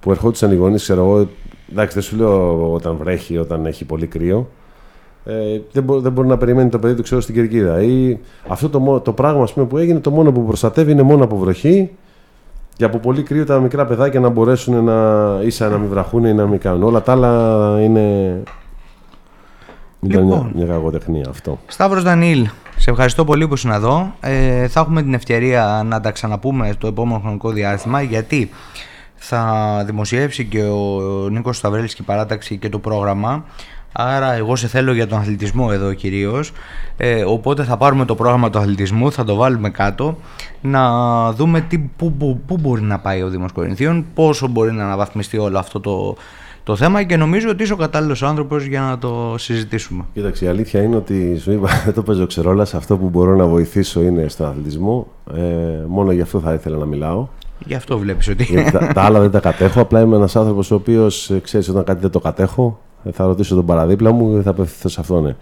που 0.00 0.10
ερχόντουσαν 0.10 0.52
οι 0.52 0.54
γονείς, 0.54 0.82
ξέρω 0.82 1.00
εγώ. 1.04 1.28
Εντάξει, 1.70 1.94
δεν 1.94 2.02
σου 2.02 2.16
λέω 2.16 2.72
όταν 2.72 2.96
βρέχει, 2.96 3.38
όταν 3.38 3.66
έχει 3.66 3.84
πολύ 3.84 4.06
κρύο. 4.06 4.48
Ε, 5.24 5.60
δεν, 5.72 5.82
μπο- 5.82 6.00
δεν 6.00 6.12
μπορεί 6.12 6.28
να 6.28 6.36
περιμένει 6.36 6.68
το 6.68 6.78
παιδί 6.78 6.94
του 6.94 7.02
ξέρω 7.02 7.20
στην 7.20 7.34
κερκίδα. 7.34 7.82
Ή 7.82 8.18
αυτό 8.48 8.68
το, 8.68 8.78
μό- 8.80 9.02
το 9.04 9.12
πράγμα 9.12 9.42
ας 9.42 9.52
πούμε, 9.52 9.66
που 9.66 9.78
έγινε, 9.78 9.98
το 10.00 10.10
μόνο 10.10 10.32
που 10.32 10.44
προστατεύει 10.46 10.92
είναι 10.92 11.02
μόνο 11.02 11.24
από 11.24 11.36
βροχή 11.36 11.90
και 12.76 12.84
από 12.84 12.98
πολύ 12.98 13.22
κρύο 13.22 13.44
τα 13.44 13.60
μικρά 13.60 13.86
παιδάκια 13.86 14.20
να 14.20 14.28
μπορέσουν 14.28 14.84
να 14.84 14.94
ίσα 15.44 15.68
να 15.68 15.78
μην 15.78 15.88
βραχούν 15.88 16.24
ή 16.24 16.32
να 16.34 16.46
μην 16.46 16.58
κάνουν. 16.58 16.82
Όλα 16.82 17.02
τα 17.02 17.12
άλλα 17.12 17.76
είναι. 17.82 18.00
Ήταν 20.04 20.24
μια, 20.24 20.34
Λοιπόν. 20.34 20.52
μια 20.54 20.66
κακοτεχνία 20.66 21.26
αυτό. 21.30 21.58
Σταύρος 21.66 22.02
Δανίλ, 22.02 22.48
σε 22.76 22.90
ευχαριστώ 22.90 23.24
πολύ 23.24 23.48
που 23.48 23.54
ήσουν 23.54 23.70
εδώ. 23.70 24.12
Ε, 24.20 24.68
θα 24.68 24.80
έχουμε 24.80 25.02
την 25.02 25.14
ευκαιρία 25.14 25.82
να 25.86 26.00
τα 26.00 26.10
ξαναπούμε 26.10 26.74
το 26.78 26.86
επόμενο 26.86 27.18
χρονικό 27.18 27.50
διάστημα 27.50 28.02
γιατί 28.02 28.50
θα 29.14 29.82
δημοσιεύσει 29.86 30.44
και 30.44 30.62
ο 30.62 31.00
Νίκος 31.30 31.56
Σταυρέλης 31.56 31.94
και 31.94 32.02
η 32.02 32.04
παράταξη 32.04 32.56
και 32.56 32.68
το 32.68 32.78
πρόγραμμα. 32.78 33.44
Άρα 33.92 34.32
εγώ 34.32 34.56
σε 34.56 34.66
θέλω 34.66 34.92
για 34.92 35.06
τον 35.06 35.18
αθλητισμό 35.18 35.68
εδώ 35.72 35.92
κυρίως. 35.92 36.52
Ε, 36.96 37.24
οπότε 37.24 37.64
θα 37.64 37.76
πάρουμε 37.76 38.04
το 38.04 38.14
πρόγραμμα 38.14 38.50
του 38.50 38.58
αθλητισμού, 38.58 39.12
θα 39.12 39.24
το 39.24 39.34
βάλουμε 39.34 39.70
κάτω 39.70 40.16
να 40.60 40.82
δούμε 41.32 41.60
τι, 41.60 41.78
πού, 41.78 42.12
πού, 42.12 42.40
πού 42.46 42.58
μπορεί 42.58 42.82
να 42.82 42.98
πάει 42.98 43.22
ο 43.22 43.28
Δήμος 43.28 43.52
Κορινθίων, 43.52 44.04
πόσο 44.14 44.48
μπορεί 44.48 44.72
να 44.72 44.84
αναβαθμιστεί 44.84 45.38
όλο 45.38 45.58
αυτό 45.58 45.80
το, 45.80 46.16
το 46.64 46.76
θέμα 46.76 47.02
και 47.02 47.16
νομίζω 47.16 47.48
ότι 47.48 47.62
είσαι 47.62 47.72
ο 47.72 47.76
κατάλληλος 47.76 48.22
άνθρωπος 48.22 48.64
για 48.64 48.80
να 48.80 48.98
το 48.98 49.34
συζητήσουμε. 49.38 50.04
Κοίταξε, 50.12 50.44
η 50.44 50.48
αλήθεια 50.48 50.82
είναι 50.82 50.96
ότι 50.96 51.38
σου 51.38 51.52
είπα, 51.52 51.68
δεν 51.84 51.94
το 51.94 52.02
παίζω 52.02 52.26
ξερόλα. 52.26 52.62
Αυτό 52.62 52.96
που 52.96 53.08
μπορώ 53.08 53.36
να 53.36 53.46
βοηθήσω 53.46 54.02
είναι 54.02 54.28
στον 54.28 54.46
αθλητισμό. 54.46 55.06
Ε, 55.34 55.40
μόνο 55.86 56.12
γι' 56.12 56.20
αυτό 56.20 56.40
θα 56.40 56.52
ήθελα 56.52 56.76
να 56.76 56.84
μιλάω. 56.84 57.28
Γι' 57.66 57.74
αυτό 57.74 57.98
βλέπεις 57.98 58.28
ότι... 58.28 58.44
Γιατί 58.44 58.70
τα, 58.70 58.86
τα 58.94 59.02
άλλα 59.02 59.20
δεν 59.20 59.30
τα 59.30 59.40
κατέχω. 59.40 59.80
Απλά 59.80 60.00
είμαι 60.00 60.16
ένας 60.16 60.36
άνθρωπος 60.36 60.70
ο 60.70 60.74
οποίος 60.74 61.32
ξέρεις, 61.42 61.68
όταν 61.68 61.84
κάτι 61.84 62.00
δεν 62.00 62.10
το 62.10 62.20
κατέχω, 62.20 62.80
ε, 62.91 62.91
θα 63.12 63.24
ρωτήσω 63.24 63.54
τον 63.54 63.66
παραδίπλα 63.66 64.12
μου 64.12 64.36
και 64.36 64.42
θα 64.42 64.50
απευθυνθώ 64.50 64.88
σε 64.88 65.00
αυτόν. 65.00 65.22
ναι. 65.22 65.36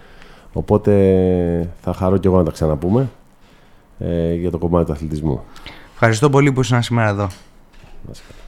Οπότε 0.53 1.69
θα 1.81 1.93
χαρώ 1.93 2.17
κι 2.17 2.27
εγώ 2.27 2.37
να 2.37 2.43
τα 2.43 2.51
ξαναπούμε 2.51 3.09
ε, 3.99 4.33
για 4.33 4.51
το 4.51 4.57
κομμάτι 4.57 4.85
του 4.85 4.91
αθλητισμού. 4.91 5.41
Ευχαριστώ 5.93 6.29
πολύ 6.29 6.51
που 6.51 6.59
ήσουν 6.61 6.81
σήμερα 6.81 7.09
εδώ. 7.09 7.23
Να 7.23 8.11
είσαι 8.11 8.21
καλά. 8.27 8.40